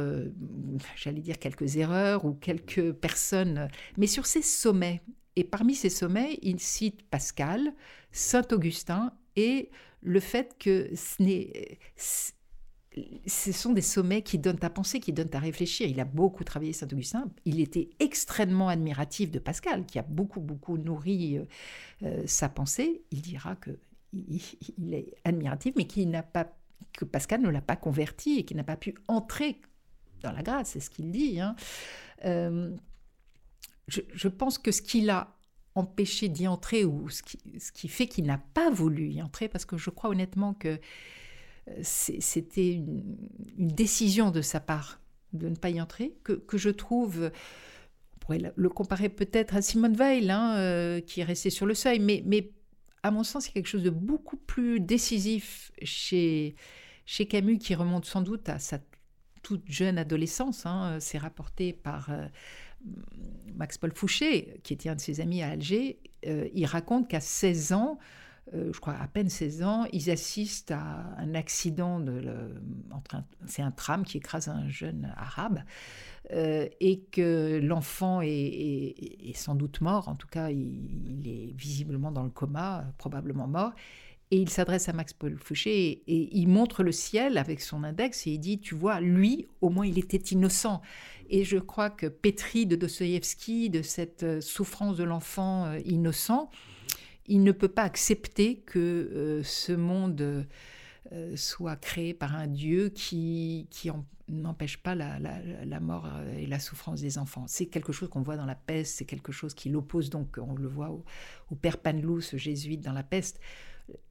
j'allais 0.97 1.21
dire, 1.21 1.39
quelques 1.39 1.77
erreurs 1.77 2.25
ou 2.25 2.35
quelques 2.35 2.93
personnes, 2.93 3.69
mais 3.97 4.07
sur 4.07 4.27
ses 4.27 4.43
sommets. 4.43 5.03
Et 5.37 5.45
parmi 5.45 5.75
ces 5.75 5.91
sommets, 5.91 6.39
il 6.43 6.61
cite 6.61 7.03
Pascal, 7.09 7.75
Saint 8.13 8.47
Augustin 8.53 9.13
et 9.37 9.71
le 10.01 10.21
fait 10.21 10.57
que 10.59 10.91
ce, 10.95 12.33
ce 13.27 13.53
sont 13.53 13.73
des 13.73 13.83
sommets 13.83 14.23
qui 14.23 14.39
donnent 14.39 14.63
à 14.63 14.71
penser, 14.71 15.01
qui 15.01 15.13
donnent 15.13 15.35
à 15.35 15.39
réfléchir. 15.39 15.89
Il 15.89 16.01
a 16.01 16.05
beaucoup 16.05 16.45
travaillé 16.45 16.73
Saint 16.73 16.89
Augustin. 16.91 17.31
Il 17.45 17.61
était 17.61 17.91
extrêmement 18.01 18.69
admiratif 18.69 19.31
de 19.31 19.39
Pascal, 19.39 19.85
qui 19.85 19.99
a 19.99 20.03
beaucoup, 20.03 20.41
beaucoup 20.41 20.79
nourri 20.79 21.39
euh, 21.39 21.45
euh, 22.05 22.23
sa 22.27 22.49
pensée. 22.49 23.03
Il 23.11 23.21
dira 23.21 23.57
que 23.57 23.79
il, 24.13 24.95
est 24.95 25.15
admiratif, 25.25 25.75
mais 25.77 25.87
qui 25.87 26.07
n'a 26.07 26.23
pas, 26.23 26.57
que 26.95 27.05
Pascal 27.05 27.43
ne 27.43 27.51
l'a 27.51 27.61
pas 27.61 27.77
converti 27.77 28.39
et 28.39 28.45
qui 28.45 28.55
n'a 28.55 28.65
pas 28.65 28.77
pu 28.77 28.95
entrer 29.09 29.61
dans 30.23 30.33
la 30.33 30.43
grâce. 30.43 30.71
C'est 30.71 30.81
ce 30.81 30.89
qu'il 30.89 31.11
dit. 31.11 31.39
Hein. 31.39 31.55
Euh, 32.25 32.75
je, 33.89 34.29
pense 34.29 34.57
que 34.59 34.73
ce 34.73 34.81
qui 34.81 35.03
l'a 35.03 35.37
empêché 35.75 36.29
d'y 36.29 36.49
entrer, 36.49 36.85
ou 36.87 37.11
ce 37.11 37.23
qui, 37.23 37.89
fait 37.89 38.07
qu'il 38.07 38.25
n'a 38.25 38.39
pas 38.39 38.71
voulu 38.71 39.11
y 39.11 39.21
entrer, 39.21 39.49
parce 39.49 39.67
que 39.67 39.77
je 39.77 39.91
crois 39.91 40.09
honnêtement 40.09 40.55
que 40.55 40.81
c'était 41.83 42.73
une, 42.73 43.17
décision 43.59 44.31
de 44.31 44.41
sa 44.41 44.61
part 44.61 45.01
de 45.33 45.49
ne 45.49 45.57
pas 45.57 45.71
y 45.71 45.81
entrer, 45.81 46.15
que, 46.23 46.57
je 46.57 46.71
trouve, 46.71 47.31
pourrait 48.21 48.53
le 48.55 48.69
comparer 48.69 49.09
peut-être 49.09 49.57
à 49.57 49.63
Simone 49.63 49.95
Veil, 49.97 50.31
hein, 50.31 50.57
euh, 50.57 51.01
qui 51.01 51.21
est 51.21 51.25
restée 51.25 51.51
sur 51.51 51.67
le 51.67 51.75
seuil, 51.75 51.99
mais, 51.99 52.51
à 53.03 53.11
mon 53.11 53.23
sens, 53.23 53.45
c'est 53.45 53.53
quelque 53.53 53.69
chose 53.69 53.85
de 53.85 53.91
beaucoup 53.91 54.37
plus 54.37 54.81
décisif 54.81 55.71
chez, 55.83 56.57
Camus, 57.29 57.59
qui 57.59 57.75
remonte 57.75 58.05
sans 58.05 58.23
doute 58.23 58.49
à 58.49 58.59
sa 58.59 58.79
toute 59.43 59.63
jeune 59.67 59.97
adolescence. 59.97 60.67
Hein, 60.67 60.99
c'est 61.01 61.19
rapporté 61.19 61.73
par... 61.73 62.11
Euh, 62.11 62.27
Max 63.55 63.79
Paul 63.79 63.93
Fouché, 63.95 64.61
qui 64.63 64.73
était 64.73 64.89
un 64.89 64.97
de 64.97 65.01
ses 65.01 65.21
amis 65.21 65.43
à 65.43 65.51
Alger, 65.51 65.99
euh, 66.27 66.49
il 66.55 66.67
raconte 66.67 67.09
qu'à 67.09 67.21
16 67.21 67.73
ans, 67.73 67.99
euh, 68.55 68.73
je 68.73 68.79
crois 68.79 68.95
à 68.95 69.09
peine 69.09 69.29
16 69.29 69.63
ans, 69.65 69.87
ils 69.93 70.09
assistent 70.09 70.71
à 70.71 71.15
un 71.19 71.35
accident, 71.35 71.99
de 71.99 72.23
c'est 73.47 73.63
un 73.63 73.73
tram 73.73 74.05
qui 74.05 74.19
écrase 74.19 74.49
un 74.49 74.69
jeune 74.69 75.13
arabe, 75.17 75.63
euh, 76.33 76.69
et 76.81 77.01
que 77.01 77.61
l'enfant 77.61 78.21
est, 78.23 79.33
sans 79.35 79.57
doute 79.57 79.81
mort, 79.81 80.09
en 80.09 80.15
tout 80.15 80.29
cas 80.29 80.51
il, 80.51 81.23
est 81.27 81.53
visiblement 81.57 82.13
dans 82.13 82.23
le 82.23 82.31
coma, 82.31 82.85
probablement 82.99 83.49
mort, 83.49 83.73
et 84.31 84.39
il 84.39 84.49
s'adresse 84.49 84.89
à 84.89 84.93
Max 84.93 85.13
Paul 85.13 85.37
Fouché 85.39 86.03
et, 86.07 86.37
il 86.37 86.47
montre 86.49 86.85
le 86.85 86.93
ciel 86.93 87.39
avec 87.39 87.61
son 87.61 87.83
index 87.83 88.27
et 88.27 88.33
il 88.33 88.39
dit, 88.39 88.61
tu 88.61 88.75
vois, 88.75 89.01
lui, 89.01 89.47
au 89.61 89.71
moins, 89.71 89.87
il 89.87 90.01
était 90.01 90.17
innocent. 90.17 90.83
Et 91.31 91.45
je 91.45 91.59
crois 91.59 91.91
que 91.91 92.07
pétri 92.07 92.67
de 92.67 92.75
Dostoïevski, 92.75 93.71
de 93.71 93.83
cette 93.83 94.25
euh, 94.25 94.41
souffrance 94.41 94.97
de 94.97 95.05
l'enfant 95.05 95.73
innocent, 95.85 96.51
il 97.29 97.43
ne 97.43 97.53
peut 97.53 97.69
pas 97.69 97.83
accepter 97.83 98.61
que 98.61 98.79
euh, 98.79 99.43
ce 99.43 99.73
monde 99.73 100.47
soit 101.37 101.77
créé 101.77 102.15
par 102.15 102.35
un 102.35 102.49
Dieu 102.49 102.89
qui, 102.89 103.69
qui 103.71 103.91
n'empêche 104.27 104.77
pas 104.79 104.97
la, 104.97 105.81
mort 105.81 106.11
et 106.37 106.47
la 106.47 106.59
souffrance 106.59 107.01
des 107.01 107.17
enfants. 107.17 107.45
C'est 107.47 107.67
quelque 107.67 107.93
chose 107.93 108.09
qu'on 108.09 108.23
voit 108.23 108.37
dans 108.37 108.45
la 108.45 108.57
peste, 108.57 108.97
c'est 108.97 109.05
quelque 109.05 109.31
chose 109.31 109.55
qui 109.55 109.69
l'oppose, 109.69 110.11
donc 110.11 110.37
on 110.37 110.57
le 110.57 110.67
voit 110.67 110.91
au, 110.91 111.55
père 111.55 111.79
Panlou, 111.79 112.21
ce 112.21 112.37
jésuite 112.37 112.81
dans 112.81 112.93
la 112.93 113.05
peste 113.05 113.39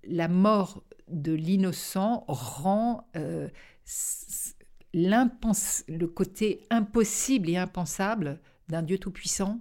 la 0.03 0.27
mort 0.27 0.83
de 1.09 1.33
l'innocent 1.33 2.25
rend 2.27 3.07
euh, 3.15 3.47
le 4.93 6.05
côté 6.05 6.65
impossible 6.69 7.49
et 7.49 7.57
impensable 7.57 8.39
d'un 8.69 8.81
Dieu 8.81 8.97
tout-puissant 8.97 9.59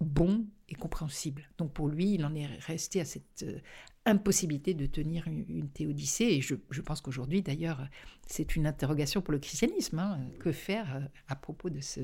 bon 0.00 0.46
et 0.68 0.74
compréhensible. 0.74 1.42
Donc 1.58 1.72
pour 1.72 1.88
lui, 1.88 2.14
il 2.14 2.24
en 2.24 2.34
est 2.34 2.46
resté 2.46 3.00
à 3.00 3.04
cette 3.04 3.42
euh, 3.42 3.58
impossibilité 4.06 4.72
de 4.74 4.86
tenir 4.86 5.26
une, 5.26 5.68
théodicée. 5.68 6.24
Et 6.24 6.40
je, 6.40 6.54
pense 6.80 7.00
qu'aujourd'hui, 7.00 7.42
d'ailleurs, 7.42 7.86
c'est 8.26 8.56
une 8.56 8.66
interrogation 8.66 9.20
pour 9.20 9.32
le 9.32 9.38
christianisme. 9.38 9.98
Hein. 9.98 10.20
que 10.38 10.52
faire 10.52 10.96
euh, 10.96 11.00
à 11.28 11.36
propos 11.36 11.70
de 11.70 11.80
ce... 11.80 12.00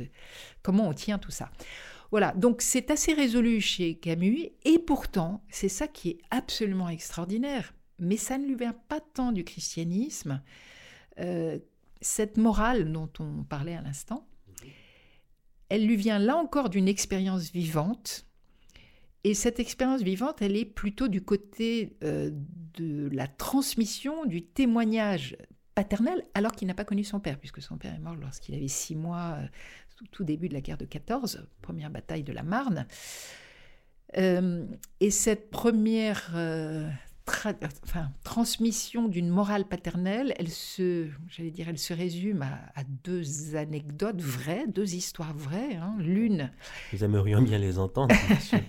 Comment 0.63 0.89
on 0.89 0.95
tient 0.95 1.19
tout 1.19 1.31
ça? 1.31 1.51
Voilà, 2.11 2.33
donc 2.33 2.63
c'est 2.63 2.91
assez 2.91 3.15
résolu 3.15 3.61
chez 3.61 3.97
Camus, 3.97 4.51
et 4.65 4.79
pourtant, 4.79 5.43
c'est 5.49 5.69
ça 5.69 5.89
qui 5.89 6.11
est 6.11 6.19
absolument 6.31 6.89
extraordinaire, 6.89 7.75
mais 7.99 8.17
ça 8.17 8.39
ne 8.39 8.47
lui 8.47 8.55
vient 8.55 8.77
pas 8.89 9.01
tant 9.01 9.33
du 9.33 9.43
christianisme. 9.43 10.41
Euh, 11.19 11.59
cette 12.01 12.37
morale 12.37 12.93
dont 12.93 13.11
on 13.19 13.43
parlait 13.43 13.75
à 13.75 13.83
l'instant, 13.83 14.29
elle 15.69 15.87
lui 15.87 15.97
vient 15.97 16.19
là 16.19 16.37
encore 16.37 16.71
d'une 16.71 16.89
expérience 16.89 17.51
vivante. 17.51 18.27
Et 19.25 19.35
cette 19.35 19.59
expérience 19.59 20.03
vivante, 20.03 20.41
elle 20.41 20.57
est 20.57 20.65
plutôt 20.65 21.09
du 21.09 21.23
côté 21.23 21.97
euh, 22.05 22.31
de 22.75 23.09
la 23.13 23.27
transmission, 23.27 24.25
du 24.25 24.43
témoignage 24.43 25.37
paternel, 25.75 26.23
alors 26.35 26.53
qu'il 26.53 26.69
n'a 26.69 26.75
pas 26.75 26.85
connu 26.85 27.03
son 27.03 27.19
père, 27.19 27.39
puisque 27.39 27.61
son 27.61 27.77
père 27.77 27.95
est 27.95 27.99
mort 27.99 28.15
lorsqu'il 28.15 28.55
avait 28.55 28.69
six 28.69 28.95
mois, 28.95 29.39
euh, 29.41 29.47
tout, 30.13 30.25
début 30.25 30.49
de 30.49 30.55
la 30.55 30.61
guerre 30.61 30.79
de 30.79 30.85
14, 30.85 31.47
première 31.61 31.91
bataille 31.91 32.23
de 32.23 32.33
la 32.33 32.45
Marne. 32.45 32.87
Euh, 34.17 34.65
et 35.01 35.11
cette 35.11 35.51
première 35.51 36.31
enfin, 37.83 38.11
transmission 38.25 39.09
d'une 39.09 39.29
morale 39.29 39.65
paternelle, 39.67 40.35
elle 40.39 40.49
se, 40.49 41.09
j'allais 41.29 41.51
dire, 41.51 41.69
elle 41.69 41.79
se 41.79 41.93
résume 41.93 42.43
à, 42.43 42.85
deux 43.05 43.57
anecdotes 43.57 44.21
vraies, 44.21 44.67
deux 44.69 44.95
histoires 44.95 45.35
vraies. 45.35 45.77
Hein. 45.77 45.97
L'une. 45.99 46.51
Nous 46.93 47.05
aimerions 47.05 47.43
bien 47.43 47.59
les 47.59 47.79
entendre. 47.79 48.15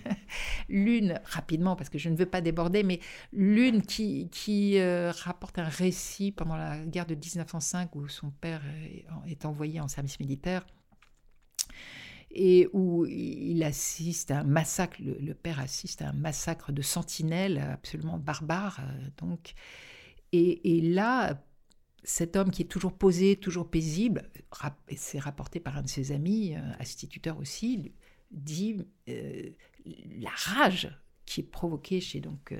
l'une, 0.69 1.19
rapidement, 1.25 1.75
parce 1.75 1.89
que 1.89 1.97
je 1.97 2.09
ne 2.09 2.15
veux 2.15 2.25
pas 2.25 2.41
déborder, 2.41 2.83
mais 2.83 2.99
l'une 3.31 3.81
qui, 3.81 4.29
qui 4.31 4.79
euh, 4.79 5.11
rapporte 5.11 5.59
un 5.59 5.69
récit 5.69 6.31
pendant 6.31 6.55
la 6.55 6.77
guerre 6.85 7.05
de 7.05 7.15
1905 7.15 7.95
où 7.95 8.07
son 8.07 8.29
père 8.29 8.61
est 9.27 9.45
envoyé 9.45 9.79
en 9.79 9.87
service 9.87 10.19
militaire 10.19 10.65
et 12.37 12.69
où 12.71 13.05
il 13.07 13.63
assiste 13.63 14.29
à 14.29 14.41
un 14.41 14.43
massacre, 14.43 14.97
le, 15.01 15.33
père 15.33 15.59
assiste 15.59 16.03
à 16.03 16.09
un 16.09 16.13
massacre 16.13 16.71
de 16.71 16.83
sentinelles 16.83 17.57
absolument 17.57 18.17
barbare. 18.17 18.79
Euh, 18.81 19.07
donc. 19.17 19.53
Et, 20.33 20.81
là, 20.81 21.41
cet 22.03 22.35
homme 22.35 22.51
qui 22.51 22.61
est 22.61 22.65
toujours 22.65 22.93
posé, 22.93 23.37
toujours 23.37 23.69
paisible, 23.71 24.29
c'est 24.95 25.19
rapporté 25.19 25.59
par 25.59 25.77
un 25.77 25.81
de 25.81 25.87
ses 25.87 26.11
amis, 26.11 26.55
euh, 26.55 26.59
instituteur 26.79 27.39
aussi, 27.39 27.93
dit 28.29 28.77
euh, 29.09 29.49
la 30.19 30.29
rage 30.29 30.91
qui 31.25 31.39
est 31.39 31.49
provoquée 31.49 32.01
chez 32.01 32.19
donc 32.19 32.53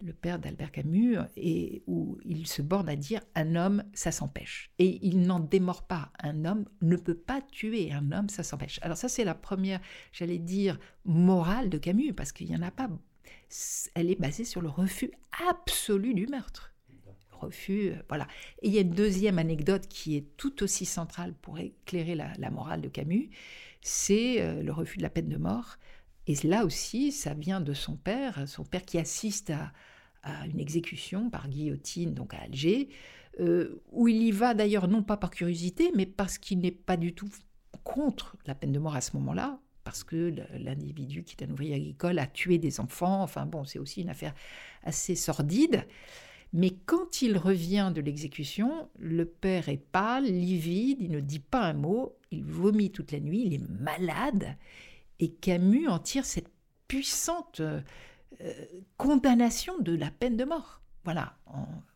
le 0.00 0.12
père 0.12 0.38
d'Albert 0.38 0.72
Camus, 0.72 1.18
et 1.36 1.82
où 1.86 2.18
il 2.24 2.46
se 2.46 2.62
borne 2.62 2.88
à 2.88 2.96
dire 2.96 3.20
un 3.34 3.56
homme, 3.56 3.82
ça 3.94 4.12
s'empêche. 4.12 4.70
Et 4.78 4.98
il 5.06 5.20
n'en 5.22 5.40
démord 5.40 5.86
pas. 5.86 6.12
Un 6.20 6.44
homme 6.44 6.66
ne 6.82 6.96
peut 6.96 7.16
pas 7.16 7.40
tuer 7.40 7.92
un 7.92 8.12
homme, 8.12 8.28
ça 8.28 8.42
s'empêche. 8.42 8.78
Alors 8.82 8.96
ça, 8.96 9.08
c'est 9.08 9.24
la 9.24 9.34
première, 9.34 9.80
j'allais 10.12 10.38
dire, 10.38 10.78
morale 11.04 11.68
de 11.68 11.78
Camus, 11.78 12.12
parce 12.12 12.32
qu'il 12.32 12.48
n'y 12.48 12.56
en 12.56 12.62
a 12.62 12.70
pas. 12.70 12.88
Elle 13.94 14.10
est 14.10 14.20
basée 14.20 14.44
sur 14.44 14.60
le 14.60 14.68
refus 14.68 15.10
absolu 15.48 16.14
du 16.14 16.26
meurtre. 16.26 16.74
Refus, 17.32 17.90
euh, 17.90 18.02
voilà. 18.08 18.26
Et 18.62 18.68
il 18.68 18.74
y 18.74 18.78
a 18.78 18.82
une 18.82 18.90
deuxième 18.90 19.38
anecdote 19.38 19.86
qui 19.88 20.16
est 20.16 20.36
tout 20.36 20.62
aussi 20.62 20.84
centrale 20.84 21.34
pour 21.34 21.58
éclairer 21.58 22.16
la, 22.16 22.50
morale 22.50 22.80
de 22.80 22.88
Camus, 22.88 23.30
c'est 23.80 24.42
euh, 24.42 24.62
le 24.62 24.72
refus 24.72 24.98
de 24.98 25.02
la 25.02 25.10
peine 25.10 25.28
de 25.28 25.36
mort. 25.36 25.78
Et 26.28 26.34
là 26.46 26.66
aussi, 26.66 27.10
ça 27.10 27.32
vient 27.32 27.62
de 27.62 27.72
son 27.72 27.96
père, 27.96 28.46
son 28.46 28.62
père 28.62 28.84
qui 28.84 28.98
assiste 28.98 29.50
à, 29.50 29.72
une 30.46 30.60
exécution 30.60 31.30
par 31.30 31.48
guillotine, 31.48 32.12
donc 32.12 32.34
à 32.34 32.42
Alger, 32.42 32.90
euh, 33.40 33.80
où 33.92 34.08
il 34.08 34.22
y 34.22 34.30
va 34.30 34.52
d'ailleurs 34.52 34.86
non 34.86 35.02
pas 35.02 35.16
par 35.16 35.30
curiosité, 35.30 35.90
mais 35.96 36.04
parce 36.04 36.36
qu'il 36.36 36.58
n'est 36.58 36.70
pas 36.70 36.98
du 36.98 37.14
tout 37.14 37.30
contre 37.82 38.36
la 38.44 38.54
peine 38.54 38.72
de 38.72 38.78
mort 38.78 38.94
à 38.94 39.00
ce 39.00 39.16
moment-là, 39.16 39.58
parce 39.84 40.04
que 40.04 40.34
l'individu 40.58 41.24
qui 41.24 41.34
est 41.34 41.46
un 41.46 41.50
ouvrier 41.50 41.76
agricole 41.76 42.18
a 42.18 42.26
tué 42.26 42.58
des 42.58 42.78
enfants, 42.78 43.22
enfin 43.22 43.46
bon, 43.46 43.64
c'est 43.64 43.78
aussi 43.78 44.02
une 44.02 44.10
affaire 44.10 44.34
assez 44.82 45.14
sordide. 45.14 45.86
Mais 46.52 46.70
quand 46.84 47.22
il 47.22 47.38
revient 47.38 47.90
de 47.94 48.02
l'exécution, 48.02 48.90
le 48.98 49.24
père 49.24 49.70
est 49.70 49.78
pâle, 49.78 50.24
livide, 50.24 50.98
il 51.00 51.10
ne 51.10 51.20
dit 51.20 51.38
pas 51.38 51.62
un 51.62 51.74
mot, 51.74 52.18
il 52.30 52.44
vomit 52.44 52.90
toute 52.90 53.12
la 53.12 53.20
nuit, 53.20 53.44
il 53.46 53.54
est 53.54 53.68
malade, 53.80 54.56
et 55.20 55.30
Camus 55.30 55.88
en 55.88 55.98
tire 55.98 56.24
cette 56.24 56.50
puissante 56.86 57.60
euh, 57.60 57.80
condamnation 58.96 59.78
de 59.78 59.94
la 59.94 60.10
peine 60.10 60.36
de 60.36 60.44
mort. 60.44 60.80
Voilà, 61.04 61.36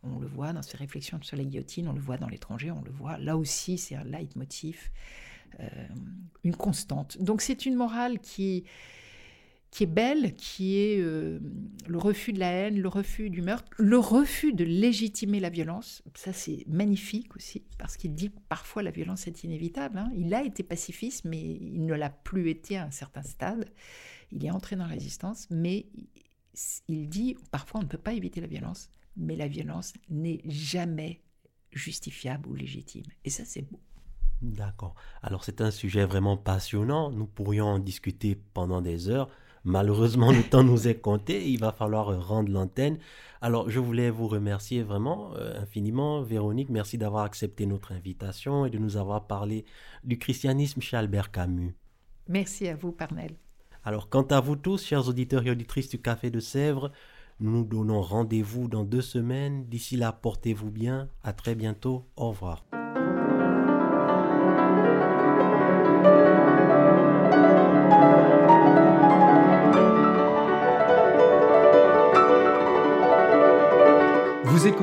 on, 0.02 0.18
le 0.18 0.26
voit 0.26 0.52
dans 0.52 0.62
ses 0.62 0.76
réflexions 0.76 1.20
sur 1.22 1.37
la 1.37 1.44
guillotine, 1.44 1.88
on 1.88 1.92
le 1.92 2.00
voit 2.00 2.16
dans 2.16 2.28
l'étranger, 2.28 2.70
on 2.70 2.82
le 2.82 2.90
voit 2.90 3.18
là 3.18 3.37
aussi, 3.37 3.76
c'est 3.76 3.94
un 3.94 4.04
leitmotiv, 4.04 4.90
euh, 5.61 5.66
une 6.44 6.56
constante. 6.56 7.18
Donc 7.20 7.42
c'est 7.42 7.66
une 7.66 7.74
morale 7.74 8.20
qui, 8.20 8.64
qui 9.72 9.85
est 9.85 9.87
belle, 9.87 10.37
qui 10.37 10.76
est 10.76 11.00
euh, 11.00 11.40
le 11.88 11.96
refus 11.96 12.35
de 12.35 12.38
la 12.38 12.52
haine, 12.52 12.78
le 12.78 12.88
refus 12.88 13.30
du 13.30 13.40
meurtre, 13.40 13.72
le 13.78 13.98
refus 13.98 14.52
de 14.52 14.64
légitimer 14.64 15.40
la 15.40 15.48
violence. 15.48 16.02
Ça, 16.14 16.35
c'est 16.35 16.66
magnifique 16.68 17.35
aussi, 17.35 17.62
parce 17.78 17.96
qu'il 17.96 18.14
dit 18.14 18.30
que 18.30 18.38
parfois 18.50 18.82
la 18.82 18.90
violence 18.90 19.26
est 19.26 19.44
inévitable. 19.44 19.96
Hein. 19.96 20.12
Il 20.14 20.35
a 20.35 20.44
été 20.44 20.62
pacifiste, 20.62 21.24
mais 21.24 21.40
il 21.40 21.87
ne 21.87 21.94
l'a 21.94 22.11
plus 22.11 22.50
été 22.50 22.76
à 22.76 22.85
un 22.85 22.90
certain 22.90 23.22
stade. 23.22 23.64
Il 24.30 24.44
est 24.44 24.50
entré 24.50 24.76
dans 24.76 24.85
la 24.85 24.90
résistance, 24.90 25.48
mais 25.50 25.87
il 26.87 27.08
dit 27.08 27.35
parfois 27.50 27.80
on 27.80 27.85
ne 27.85 27.88
peut 27.88 27.96
pas 27.96 28.12
éviter 28.12 28.42
la 28.42 28.48
violence, 28.48 28.90
mais 29.16 29.37
la 29.37 29.48
violence 29.48 29.94
n'est 30.11 30.42
jamais 30.44 31.22
justifiable 31.70 32.46
ou 32.46 32.54
légitime. 32.54 33.06
Et 33.24 33.30
ça, 33.30 33.46
c'est 33.46 33.62
beau. 33.62 33.80
D'accord. 34.42 34.96
Alors 35.22 35.44
c'est 35.44 35.61
un 35.61 35.70
sujet 35.70 36.04
vraiment 36.04 36.37
passionnant. 36.37 37.11
Nous 37.11 37.26
pourrions 37.26 37.66
en 37.66 37.78
discuter 37.78 38.35
pendant 38.35 38.82
des 38.82 39.08
heures. 39.08 39.30
Malheureusement, 39.64 40.33
le 40.33 40.42
temps 40.42 40.64
nous 40.64 40.88
est 40.88 41.01
compté. 41.01 41.48
Il 41.48 41.61
va 41.61 41.72
falloir 41.72 42.27
rendre 42.27 42.51
l'antenne. 42.51 42.98
Alors, 43.40 43.70
je 43.70 43.79
voulais 43.79 44.11
vous 44.11 44.29
remercier 44.29 44.83
vraiment 44.83 45.33
euh, 45.37 45.61
infiniment, 45.61 46.22
Véronique. 46.22 46.68
Merci 46.68 46.98
d'avoir 46.98 47.25
accepté 47.25 47.66
notre 47.66 47.92
invitation 47.92 48.66
et 48.66 48.70
de 48.70 48.79
nous 48.79 48.96
avoir 48.96 49.27
parlé 49.27 49.64
du 50.05 50.18
christianisme 50.18 50.81
chez 50.81 50.96
Albert 50.96 51.31
Camus. 51.31 51.75
Merci 52.29 52.68
à 52.68 52.77
vous, 52.77 52.92
Parnell. 52.92 53.35
Alors, 53.85 54.09
quant 54.09 54.22
à 54.22 54.40
vous 54.40 54.57
tous, 54.57 54.85
chers 54.85 55.09
auditeurs 55.09 55.44
et 55.46 55.51
auditrices 55.51 55.88
du 55.88 56.01
Café 56.01 56.31
de 56.31 56.40
Sèvres, 56.40 56.92
nous 57.40 57.51
nous 57.51 57.64
donnons 57.64 58.01
rendez-vous 58.01 58.68
dans 58.68 58.85
deux 58.85 59.01
semaines. 59.01 59.66
D'ici 59.66 59.96
là, 59.96 60.12
portez-vous 60.12 60.70
bien. 60.70 61.09
À 61.25 61.33
très 61.33 61.57
bientôt. 61.57 62.07
Au 62.16 62.29
revoir. 62.29 62.64